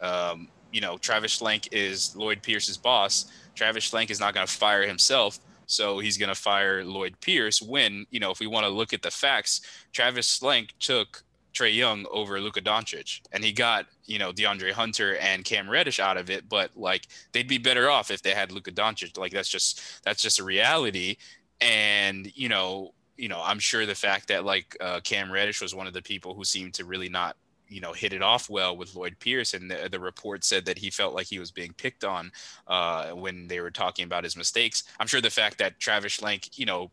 [0.01, 3.31] um, you know, Travis Schlenk is Lloyd Pierce's boss.
[3.55, 7.61] Travis Schlenk is not going to fire himself, so he's going to fire Lloyd Pierce.
[7.61, 9.61] When you know, if we want to look at the facts,
[9.93, 11.23] Travis Schlenk took
[11.53, 15.99] Trae Young over Luka Doncic, and he got you know DeAndre Hunter and Cam Reddish
[15.99, 16.49] out of it.
[16.49, 19.19] But like they'd be better off if they had Luka Doncic.
[19.19, 21.17] Like that's just that's just a reality.
[21.61, 25.75] And you know you know, I'm sure the fact that like uh, Cam Reddish was
[25.75, 27.35] one of the people who seemed to really not,
[27.67, 30.77] you know, hit it off well with Lloyd Pierce, and the, the report said that
[30.77, 32.31] he felt like he was being picked on
[32.67, 34.85] uh, when they were talking about his mistakes.
[34.99, 36.91] I'm sure the fact that Travis Schlenk, you know,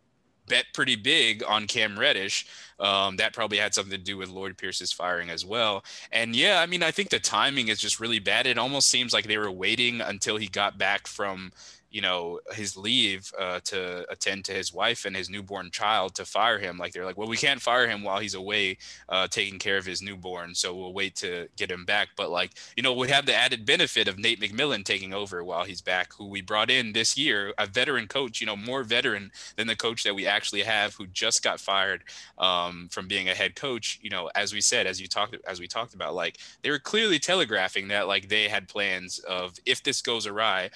[0.49, 2.47] bet pretty big on Cam Reddish.
[2.79, 5.85] Um, that probably had something to do with Lloyd Pierce's firing as well.
[6.13, 8.47] And yeah, I mean, I think the timing is just really bad.
[8.47, 11.53] It almost seems like they were waiting until he got back from
[11.97, 16.27] you know his leave uh, to attend to his wife and his newborn child to
[16.27, 16.77] fire him.
[16.77, 18.77] Like they're like well we can't fire him while he's away
[19.09, 22.09] uh, taking care of his newborn so we'll wait to get him back.
[22.15, 25.65] But like you know we have the added benefit of nate mcmillan taking over while
[25.65, 29.33] he's back who we brought in this year a veteran coach you know more veteran
[29.57, 32.05] than the coach that we actually have who just got fired
[32.37, 33.99] um, from being a head coach.
[34.03, 36.79] You know as we said as you talked as we talked about like they were
[36.79, 40.69] clearly telegraphing that like they had plans of if this goes awry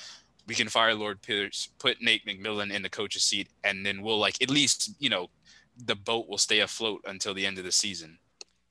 [0.46, 4.18] we can fire Lloyd Pierce, put Nate McMillan in the coach's seat, and then we'll
[4.18, 5.28] like at least you know
[5.76, 8.18] the boat will stay afloat until the end of the season.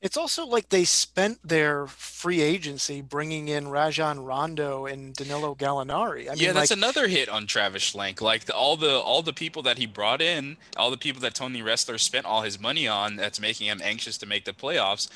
[0.01, 6.27] It's also like they spent their free agency bringing in Rajon Rondo and Danilo Gallinari.
[6.27, 8.21] I mean, yeah, that's like, another hit on Travis Schlenk.
[8.21, 11.35] Like the, all the all the people that he brought in, all the people that
[11.35, 15.09] Tony Ressler spent all his money on, that's making him anxious to make the playoffs.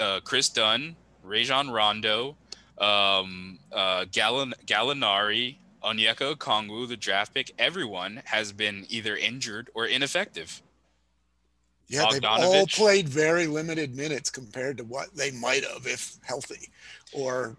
[0.00, 0.94] Uh, Kris Dunn,
[1.24, 2.36] Rajon Rondo,
[2.80, 9.86] um, uh, Gallin, Gallinari, Onyeka Okongwu, the draft pick, everyone has been either injured or
[9.86, 10.62] ineffective.
[11.88, 16.68] Yeah, they've all played very limited minutes compared to what they might have if healthy.
[17.12, 17.56] Or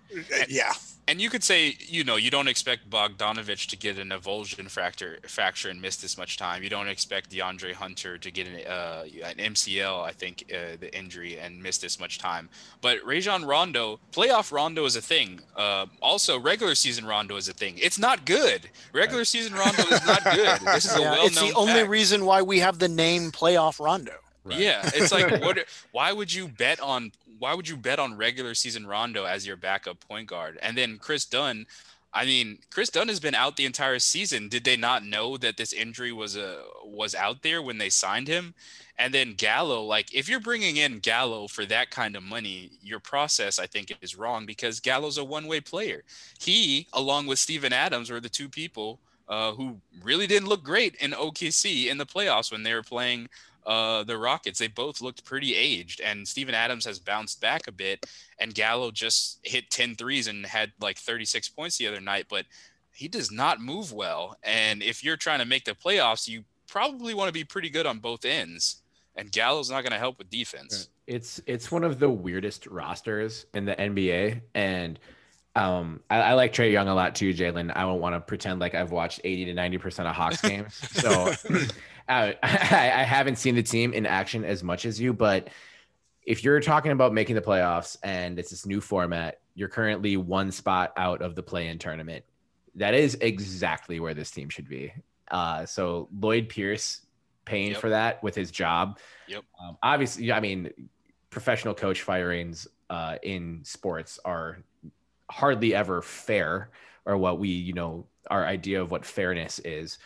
[0.47, 0.74] yeah,
[1.09, 5.17] and you could say, you know, you don't expect Bogdanovic to get an avulsion fracture,
[5.28, 6.61] fracture and miss this much time.
[6.61, 10.95] You don't expect DeAndre Hunter to get an, uh, an MCL, I think, uh, the
[10.95, 12.47] injury and miss this much time.
[12.82, 15.41] But Rajon Rondo, playoff Rondo is a thing.
[15.55, 17.80] Uh, also, regular season Rondo is a thing.
[17.80, 18.70] It's not good.
[18.93, 20.59] Regular season Rondo is not good.
[20.70, 21.89] This is yeah, a well-known It's the only fact.
[21.89, 24.13] reason why we have the name playoff Rondo.
[24.43, 24.59] Right.
[24.59, 25.57] Yeah, it's like what?
[25.91, 29.55] Why would you bet on why would you bet on regular season Rondo as your
[29.55, 30.59] backup point guard?
[30.61, 31.65] And then Kris Dunn,
[32.13, 34.49] I mean, Kris Dunn has been out the entire season.
[34.49, 37.89] Did they not know that this injury was a uh, was out there when they
[37.89, 38.53] signed him?
[38.97, 42.99] And then Gallo, like if you're bringing in Gallo for that kind of money, your
[42.99, 46.03] process I think is wrong because Gallo's a one-way player.
[46.39, 50.95] He, along with Steven Adams, were the two people uh, who really didn't look great
[50.95, 53.29] in OKC in the playoffs when they were playing
[53.66, 54.60] uh, the Rockets.
[54.60, 58.05] They both looked pretty aged, and Steven Adams has bounced back a bit,
[58.39, 62.45] and Gallo just hit 10 threes and had like 36 points the other night, but
[62.93, 64.38] he does not move well.
[64.43, 67.86] And if you're trying to make the playoffs, you probably want to be pretty good
[67.86, 68.82] on both ends.
[69.16, 70.89] And Gallo's not going to help with defense.
[71.07, 74.99] It's it's one of the weirdest rosters in the NBA, and
[75.55, 77.76] um, I, I, like Trae Young a lot too, Jalen.
[77.76, 80.76] I don't want to pretend like I've watched 80 to 90 percent of Hawks games,
[80.91, 81.34] so
[82.10, 85.49] I, I haven't seen the team in action as much as you, but
[86.24, 90.51] if you're talking about making the playoffs and it's this new format, you're currently one
[90.51, 92.24] spot out of the play-in tournament.
[92.76, 94.93] That is exactly where this team should be.
[95.32, 97.01] Uh, so Lloyd Pierce
[97.45, 97.82] paying yep.
[97.82, 98.99] for that with his job.
[99.28, 99.43] Yep.
[99.62, 100.72] Um, obviously, I mean,
[101.30, 104.60] professional coach firings uh, in sports are
[105.32, 106.70] hardly ever fair,
[107.05, 109.97] or what we, you know, our idea of what fairness is.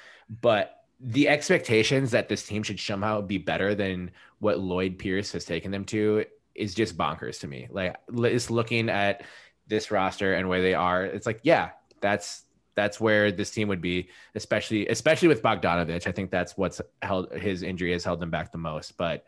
[0.42, 5.44] But the expectations that this team should somehow be better than what Lloyd Pierce has
[5.44, 6.24] taken them to
[6.56, 7.68] is just bonkers to me.
[7.70, 9.24] Like just looking at
[9.68, 12.46] this roster and where they are, it's like, yeah, that's
[12.76, 16.08] that's where this team would be, especially especially with Bogdanovic.
[16.08, 18.98] I think that's what's held his injury has held them back the most.
[18.98, 19.26] But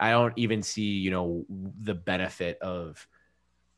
[0.00, 1.44] I don't even see, you know,
[1.82, 3.04] the benefit of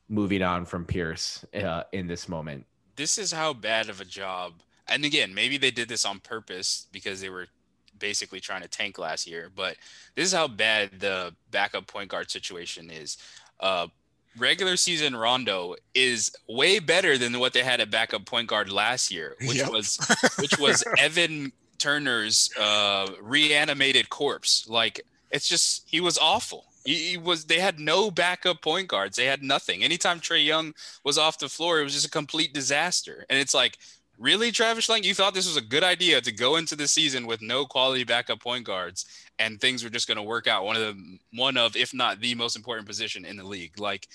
[0.09, 2.67] moving on from Pierce uh, in this moment.
[2.97, 6.87] This is how bad of a job and again, maybe they did this on purpose
[6.93, 7.47] because they were
[7.99, 9.51] basically trying to tank last year.
[9.55, 9.77] But
[10.15, 13.17] this is how bad the backup point guard situation is.
[13.61, 13.87] Uh,
[14.37, 19.11] regular season Rondo is way better than what they had at backup point guard last
[19.11, 19.71] year, which yep.
[19.71, 19.99] was
[20.39, 24.69] which was Evan Turner's uh, reanimated corpse.
[24.69, 26.67] Like it's just he was awful.
[26.85, 29.17] He, he, was they had no backup point guards.
[29.17, 29.85] They had nothing.
[29.85, 30.75] Anytime Trae Young
[31.05, 33.25] was off the floor, it was just a complete disaster.
[33.31, 33.79] And it's like
[34.23, 37.27] Really, Travis Schlenk, you thought this was a good idea to go into the season
[37.27, 39.05] with no quality backup point guards,
[39.41, 40.65] and things were just going to work out.
[40.65, 43.81] One of the one of, if not the most important position in the league.
[43.81, 44.07] Like,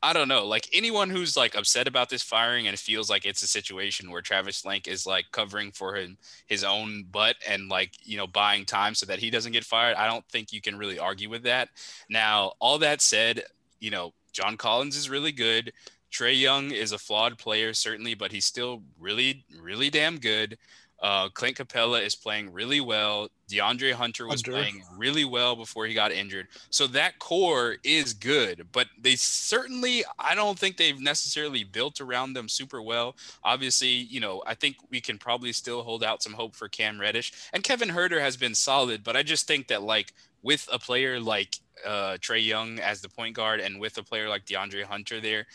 [0.00, 0.46] I don't know.
[0.46, 4.22] Like anyone who's like upset about this firing and feels like it's a situation where
[4.22, 8.64] Travis Schlenk is like covering for him his own butt and like you know buying
[8.64, 9.96] time so that he doesn't get fired.
[9.96, 11.70] I don't think you can really argue with that.
[12.08, 13.42] Now, all that said,
[13.80, 15.72] you know John Collins is really good.
[16.12, 20.58] Trae Young is a flawed player, certainly, but he's still really, really damn good.
[21.00, 23.28] Uh, Clint Capela is playing really well.
[23.48, 24.50] DeAndre Hunter was Hunter.
[24.50, 26.48] playing really well before he got injured.
[26.70, 32.32] So that core is good, but they certainly, I don't think they've necessarily built around
[32.32, 33.14] them super well.
[33.44, 37.00] Obviously, you know, I think we can probably still hold out some hope for Cam
[37.00, 37.32] Reddish.
[37.52, 41.20] And Kevin Huerter has been solid, but I just think that, like, with a player
[41.20, 45.20] like uh, Trae Young as the point guard and with a player like DeAndre Hunter
[45.20, 45.46] there,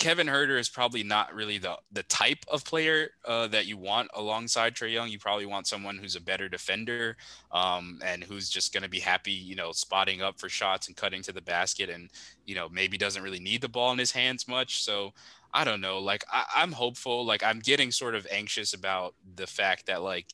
[0.00, 4.08] Kevin Huerter is probably not really the the type of player uh, that you want
[4.14, 5.10] alongside Trae Young.
[5.10, 7.18] You probably want someone who's a better defender
[7.52, 10.96] um, and who's just going to be happy, you know, spotting up for shots and
[10.96, 12.08] cutting to the basket, and
[12.46, 14.82] you know maybe doesn't really need the ball in his hands much.
[14.82, 15.12] So
[15.52, 15.98] I don't know.
[15.98, 17.26] Like I, I'm hopeful.
[17.26, 20.28] Like I'm getting sort of anxious about the fact that like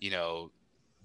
[0.00, 0.50] you know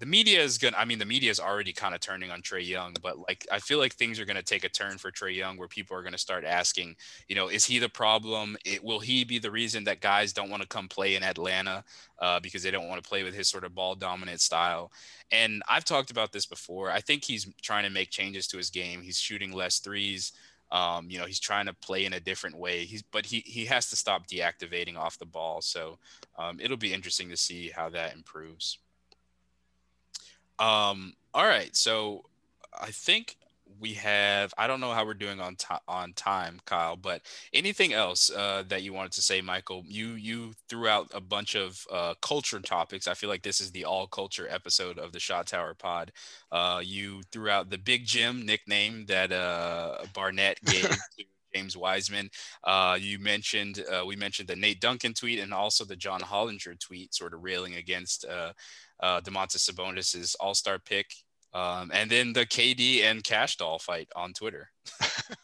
[0.02, 0.76] the media is gonna.
[0.76, 3.60] I mean, the media is already kind of turning on Trae Young, but like I
[3.60, 6.18] feel like things are gonna take a turn for Trae Young, where people are gonna
[6.18, 6.96] start asking,
[7.28, 8.56] you know, is he the problem?
[8.64, 11.84] It, will he be the reason that guys don't want to come play in Atlanta
[12.18, 14.90] uh, because they don't want to play with his sort of ball dominant style?
[15.30, 16.90] And I've talked about this before.
[16.90, 19.02] I think he's trying to make changes to his game.
[19.02, 20.32] He's shooting less threes.
[20.72, 22.86] Um, you know, he's trying to play in a different way.
[22.86, 25.60] He's but he he has to stop deactivating off the ball.
[25.62, 26.00] So
[26.36, 28.78] um, it'll be interesting to see how that improves.
[30.58, 31.74] Um, all right.
[31.74, 32.24] So
[32.78, 33.36] I think
[33.80, 35.56] we have I don't know how we're doing on
[35.88, 37.22] on time, Kyle, but
[37.52, 39.82] anything else uh, that you wanted to say, Michael?
[39.86, 43.08] You you threw out a bunch of uh, culture topics.
[43.08, 46.12] I feel like this is the all culture episode of the Shot Tower Pod.
[46.50, 51.24] Uh, you threw out the Big Jim nickname that uh, Barnett gave to
[51.54, 52.30] James Wiseman.
[52.64, 56.78] Uh, you mentioned uh, we mentioned the Nate Duncan tweet and also the John Hollinger
[56.78, 58.52] tweet, sort of railing against uh,
[59.02, 61.06] uh, Domantas Sabonis's All Star pick.
[61.54, 64.70] Um, and then the KD and Kash Doll fight on Twitter.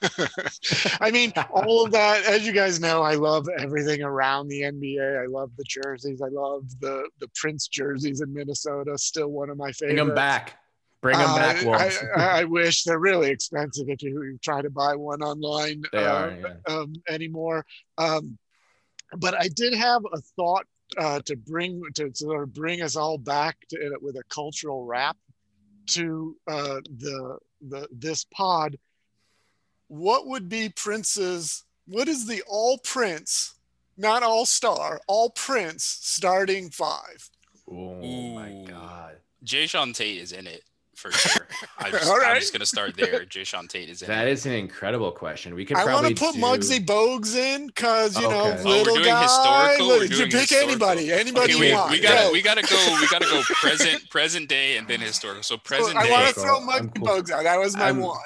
[1.01, 2.25] I mean, all of that.
[2.25, 5.23] As you guys know, I love everything around the NBA.
[5.23, 6.23] I love the jerseys.
[6.23, 8.97] I love the the Prince jerseys in Minnesota.
[8.97, 9.97] Still one of my favorites.
[9.97, 10.57] Bring them back.
[11.03, 11.99] Bring them uh, back, Wolves.
[12.17, 16.13] I, I, wish they're really expensive if you try to buy one online they uh,
[16.13, 16.75] are, yeah.
[16.75, 17.65] um, anymore.
[17.99, 18.37] Um,
[19.17, 20.67] but I did have a thought
[20.97, 25.17] uh, to bring to sort of bring us all back to with a cultural wrap
[25.89, 28.77] to uh, the the this pod.
[29.89, 31.65] What would be Prince's?
[31.87, 33.55] What is the all Prince,
[33.97, 37.31] not all star, all Prince starting five?
[37.71, 37.95] Oh
[38.35, 39.17] my God!
[39.45, 40.63] Jae'Sean Tate is in it
[40.99, 41.47] for sure.
[41.79, 42.31] I'm just, All right.
[42.31, 43.25] I'm just gonna start there.
[43.25, 44.09] Jae'Sean Tate is in.
[44.09, 44.33] That it.
[44.33, 45.55] is an incredible question.
[45.55, 45.77] We could.
[45.77, 46.41] I want to put do...
[46.41, 48.37] Muggsy Bogues in because you okay.
[48.37, 49.23] know oh, little guy.
[49.23, 50.05] Historical?
[50.05, 50.69] you pick historical.
[50.69, 51.91] anybody, anybody okay, you want.
[51.93, 52.99] We gotta, we gotta go.
[53.01, 55.45] We gotta go present, present day, and then historical.
[55.45, 55.93] So present.
[55.93, 57.07] So I want to throw Muggsy cool.
[57.07, 57.45] Bogues out.
[57.45, 58.19] That was my I'm, one.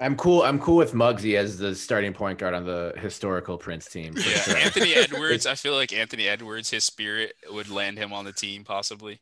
[0.00, 0.42] I'm cool.
[0.42, 4.14] I'm cool with Muggsy as the starting point guard on the historical Prince team.
[4.16, 4.56] Yeah, sure.
[4.56, 5.44] Anthony Edwards.
[5.44, 9.20] I feel like Anthony Edwards, his spirit would land him on the team possibly.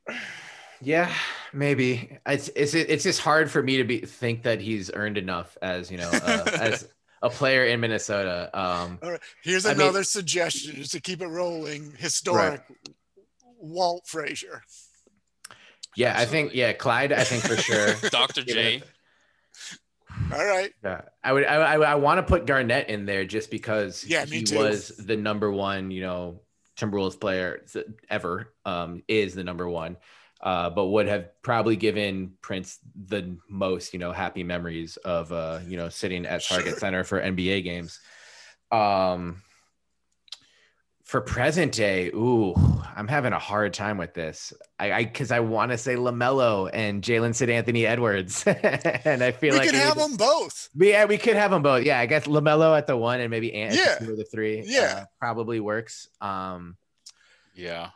[0.87, 1.13] Yeah,
[1.53, 5.59] maybe it's it's it's just hard for me to be think that he's earned enough
[5.61, 6.87] as you know uh, as
[7.23, 8.51] a player in Minnesota.
[8.55, 11.93] Um, All right, here's another mean, suggestion just to keep it rolling.
[11.99, 12.95] Historic right.
[13.59, 14.63] Walt Frazier.
[15.97, 16.23] Yeah, Absolutely.
[16.23, 17.13] I think yeah, Clyde.
[17.13, 17.95] I think for sure.
[18.11, 18.43] Dr.
[18.43, 18.81] J.
[20.33, 20.71] All right.
[20.85, 21.45] Yeah, I would.
[21.47, 25.17] I, I, I want to put Garnett in there just because yeah, he was the
[25.17, 25.91] number one.
[25.91, 26.43] You know,
[26.79, 27.65] Timberwolves player
[28.09, 28.55] ever.
[28.65, 29.97] Um, is the number one
[30.47, 32.79] uh, but would have probably given Prince
[33.09, 36.79] the most, you know, happy memories of, uh, you know, sitting at Target sure.
[36.79, 37.99] Center for NBA games.
[38.71, 39.43] Um,
[41.03, 42.55] for present day, ooh,
[42.95, 44.53] I'm having a hard time with this.
[44.79, 49.33] I because I, I want to say LaMelo and Jalen Sid Anthony Edwards, and I
[49.33, 50.69] feel we like we could have them both.
[50.77, 51.85] Yeah, we could have them both.
[51.85, 53.99] Yeah, I guess LaMelo at the one and maybe Ant yeah.
[53.99, 54.63] the three.
[54.65, 56.09] Yeah, uh, probably works.
[56.21, 56.77] Um,
[57.53, 57.91] yeah.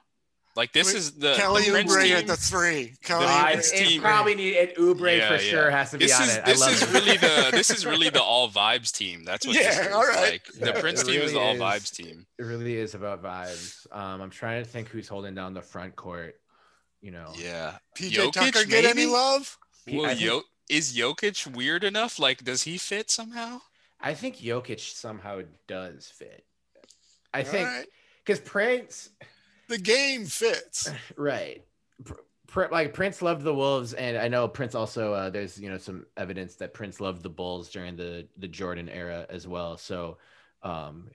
[0.56, 2.94] Like this is the Kelly the Oubre at the three.
[3.02, 4.02] Kelly the team.
[4.02, 5.38] probably need an Oubre yeah, for yeah.
[5.38, 6.44] sure has to be this on is, it.
[6.44, 9.24] This is really the this is really the all vibes team.
[9.24, 10.32] That's what yeah, all right.
[10.32, 10.44] like.
[10.54, 12.26] The Prince team really is the all vibes team.
[12.38, 13.86] It really is about vibes.
[13.92, 16.34] Um, I'm trying to think who's holding down the front court.
[17.00, 17.32] You know.
[17.36, 17.76] Yeah.
[17.98, 19.02] PJ Jokic, Tucker get maybe?
[19.02, 19.56] any love?
[19.90, 22.18] Well, Yo- is Jokic weird enough?
[22.18, 23.60] Like, does he fit somehow?
[24.00, 26.44] I think Jokic somehow does fit.
[27.32, 27.68] I all think
[28.24, 28.46] because right.
[28.46, 29.10] Prince
[29.70, 30.90] the game fits.
[31.16, 31.64] Right.
[32.70, 35.14] like Prince loved the Wolves, and I know Prince also.
[35.14, 38.88] Uh, there's you know some evidence that Prince loved the Bulls during the the Jordan
[38.88, 39.76] era as well.
[39.76, 40.18] So,
[40.62, 41.10] um,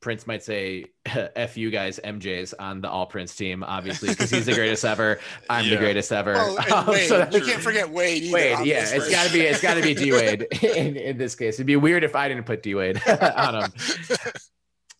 [0.00, 4.46] Prince might say "f you guys, MJ's" on the All Prince team, obviously, because he's
[4.46, 5.20] the greatest ever.
[5.50, 5.70] I'm yeah.
[5.72, 6.34] the greatest ever.
[6.36, 8.22] Oh, um, Wade, so you can't forget Wade.
[8.22, 11.18] Either, Wade, yeah, it's got to be it's got to be D Wade in, in
[11.18, 11.56] this case.
[11.56, 13.72] It'd be weird if I didn't put D Wade on him.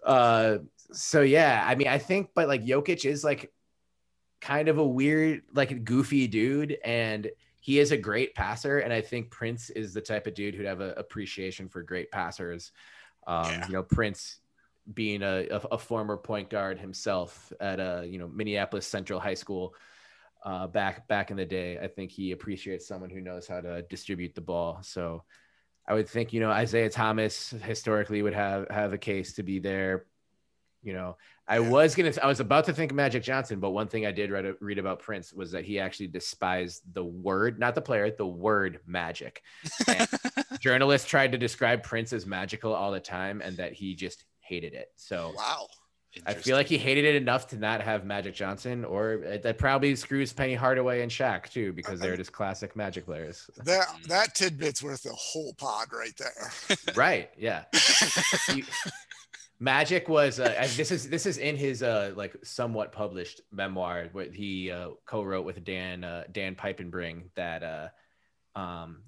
[0.05, 0.59] Uh,
[0.93, 3.53] so yeah, I mean, I think, but like Jokic is like
[4.40, 7.30] kind of a weird, like goofy dude, and
[7.61, 8.78] he is a great passer.
[8.78, 12.11] And I think Prince is the type of dude who'd have an appreciation for great
[12.11, 12.72] passers.
[13.26, 13.66] Um, yeah.
[13.66, 14.40] You know, Prince
[14.95, 19.34] being a, a, a, former point guard himself at a you know Minneapolis Central High
[19.34, 19.74] School
[20.45, 21.78] uh, back back in the day.
[21.78, 24.80] I think he appreciates someone who knows how to distribute the ball.
[24.82, 25.22] So
[25.86, 29.61] I would think you know Isaiah Thomas historically would have have a case to be
[29.61, 30.07] there.
[30.83, 31.16] You know,
[31.47, 31.68] I yeah.
[31.68, 34.55] was gonna, I was about to think Magic Johnson, but one thing I did read,
[34.61, 38.80] read about Prince was that he actually despised the word, not the player, the word
[38.87, 39.43] magic.
[40.61, 44.74] journalists tried to describe Prince as magical all the time, and that he just hated
[44.74, 44.89] it.
[44.97, 45.66] So wow.
[46.26, 49.97] I feel like he hated it enough to not have Magic Johnson, or that probably
[49.97, 52.18] screws Penny Hardaway and Shaq too, because they're uh-uh.
[52.18, 53.49] just classic Magic players.
[53.64, 56.53] That that tidbit's worth a whole pod right there.
[56.95, 57.30] right?
[57.38, 57.64] Yeah.
[59.63, 64.34] Magic was uh, this is this is in his uh, like somewhat published memoir what
[64.34, 69.05] he uh, co-wrote with Dan uh, Dan Piepenbring that uh, um,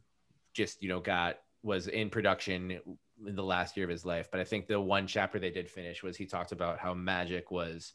[0.53, 2.79] just you know got was in production
[3.27, 4.29] in the last year of his life.
[4.31, 7.51] But I think the one chapter they did finish was he talked about how Magic
[7.51, 7.95] was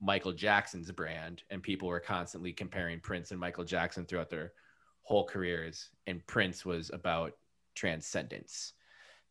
[0.00, 4.50] Michael Jackson's brand, and people were constantly comparing Prince and Michael Jackson throughout their
[5.02, 7.34] whole careers, and Prince was about
[7.76, 8.72] transcendence.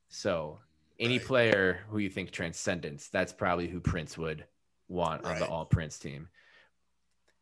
[0.08, 0.60] So
[1.00, 1.28] any right.
[1.28, 4.46] player who you think transcendence, that's probably who Prince would
[4.88, 5.34] want right.
[5.34, 6.30] on the all Prince team.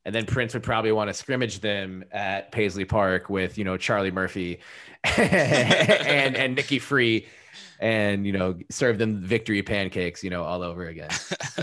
[0.05, 3.75] And then Prince would probably want to scrimmage them at Paisley Park with, you know,
[3.75, 4.59] Charlie Murphy
[5.03, 7.27] and and Nikki Free
[7.79, 11.09] and you know serve them victory pancakes you know all over again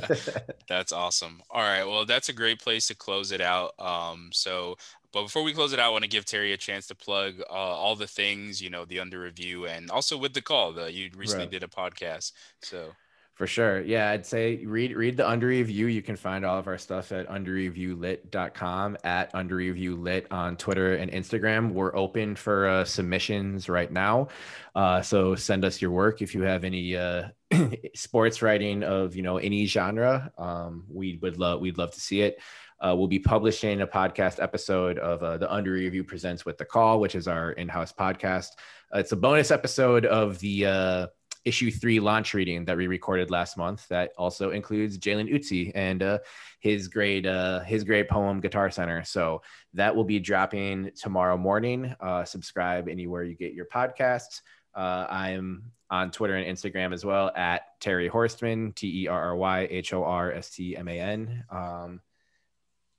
[0.68, 4.76] that's awesome all right well that's a great place to close it out um so
[5.14, 7.40] but before we close it out i want to give terry a chance to plug
[7.48, 10.92] uh, all the things you know the under review and also with the call that
[10.92, 11.52] you recently right.
[11.52, 12.90] did a podcast so
[13.34, 13.80] for sure.
[13.80, 15.86] Yeah, I'd say read read the under review.
[15.86, 21.72] You can find all of our stuff at underreviewlit.com at underreviewlit on Twitter and Instagram.
[21.72, 24.28] We're open for uh, submissions right now.
[24.76, 27.30] Uh, so send us your work if you have any uh,
[27.96, 30.30] sports writing of you know any genre.
[30.38, 32.38] Um, we would love we'd love to see it.
[32.84, 36.66] Uh, we'll be publishing a podcast episode of uh, the Under Review Presents with the
[36.66, 38.48] Call, which is our in-house podcast.
[38.94, 41.06] Uh, it's a bonus episode of the uh,
[41.46, 46.02] issue three launch reading that we recorded last month that also includes Jalen Uzi and
[46.02, 46.18] uh,
[46.60, 49.02] his great uh, his great poem Guitar Center.
[49.02, 49.40] So
[49.72, 51.94] that will be dropping tomorrow morning.
[52.26, 54.42] Subscribe anywhere you get your podcasts.
[54.74, 59.68] I'm on Twitter and Instagram as well at Terry Horstman, T E R R Y
[59.70, 61.44] H O R S T M A N.
[61.50, 62.00] Um,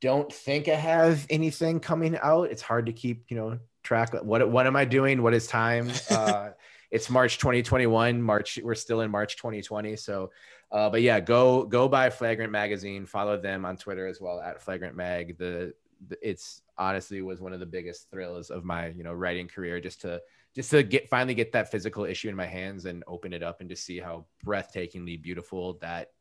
[0.05, 2.51] don't think I have anything coming out.
[2.51, 4.13] It's hard to keep, you know, track.
[4.13, 5.23] What what am I doing?
[5.23, 5.91] What is time?
[6.11, 6.51] Uh,
[6.91, 8.21] it's March 2021.
[8.21, 9.95] March, we're still in March 2020.
[9.95, 10.31] So,
[10.71, 13.07] uh, but yeah, go go buy Flagrant Magazine.
[13.07, 15.37] Follow them on Twitter as well at Flagrant Mag.
[15.39, 15.73] The,
[16.07, 19.81] the it's honestly was one of the biggest thrills of my you know writing career
[19.81, 20.21] just to
[20.55, 23.59] just to get finally get that physical issue in my hands and open it up
[23.59, 26.11] and to see how breathtakingly beautiful that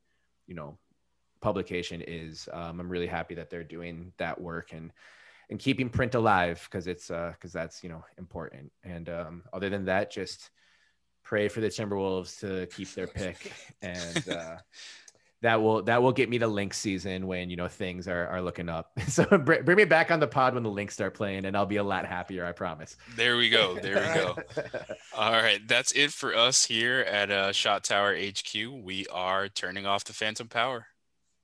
[0.47, 0.79] you know
[1.45, 2.49] publication is.
[2.53, 4.91] Um, I'm really happy that they're doing that work and
[5.51, 8.73] and keeping print alive because it's uh because that's you know important.
[8.83, 10.51] And um, other than that, just
[11.23, 13.53] pray for the Timberwolves to keep their pick,
[13.83, 14.57] and uh,
[15.43, 18.41] that will that will get me to Lynx season when you know things are are
[18.41, 18.93] looking up.
[19.09, 21.77] So bring me back on the pod when the Lynx start playing, and I'll be
[21.77, 22.47] a lot happier.
[22.47, 22.97] I promise.
[23.17, 23.79] There we go.
[23.79, 24.37] There we go.
[25.15, 28.55] All right, that's it for us here at uh, Shot Tower HQ.
[28.83, 30.87] We are turning off the Phantom Power.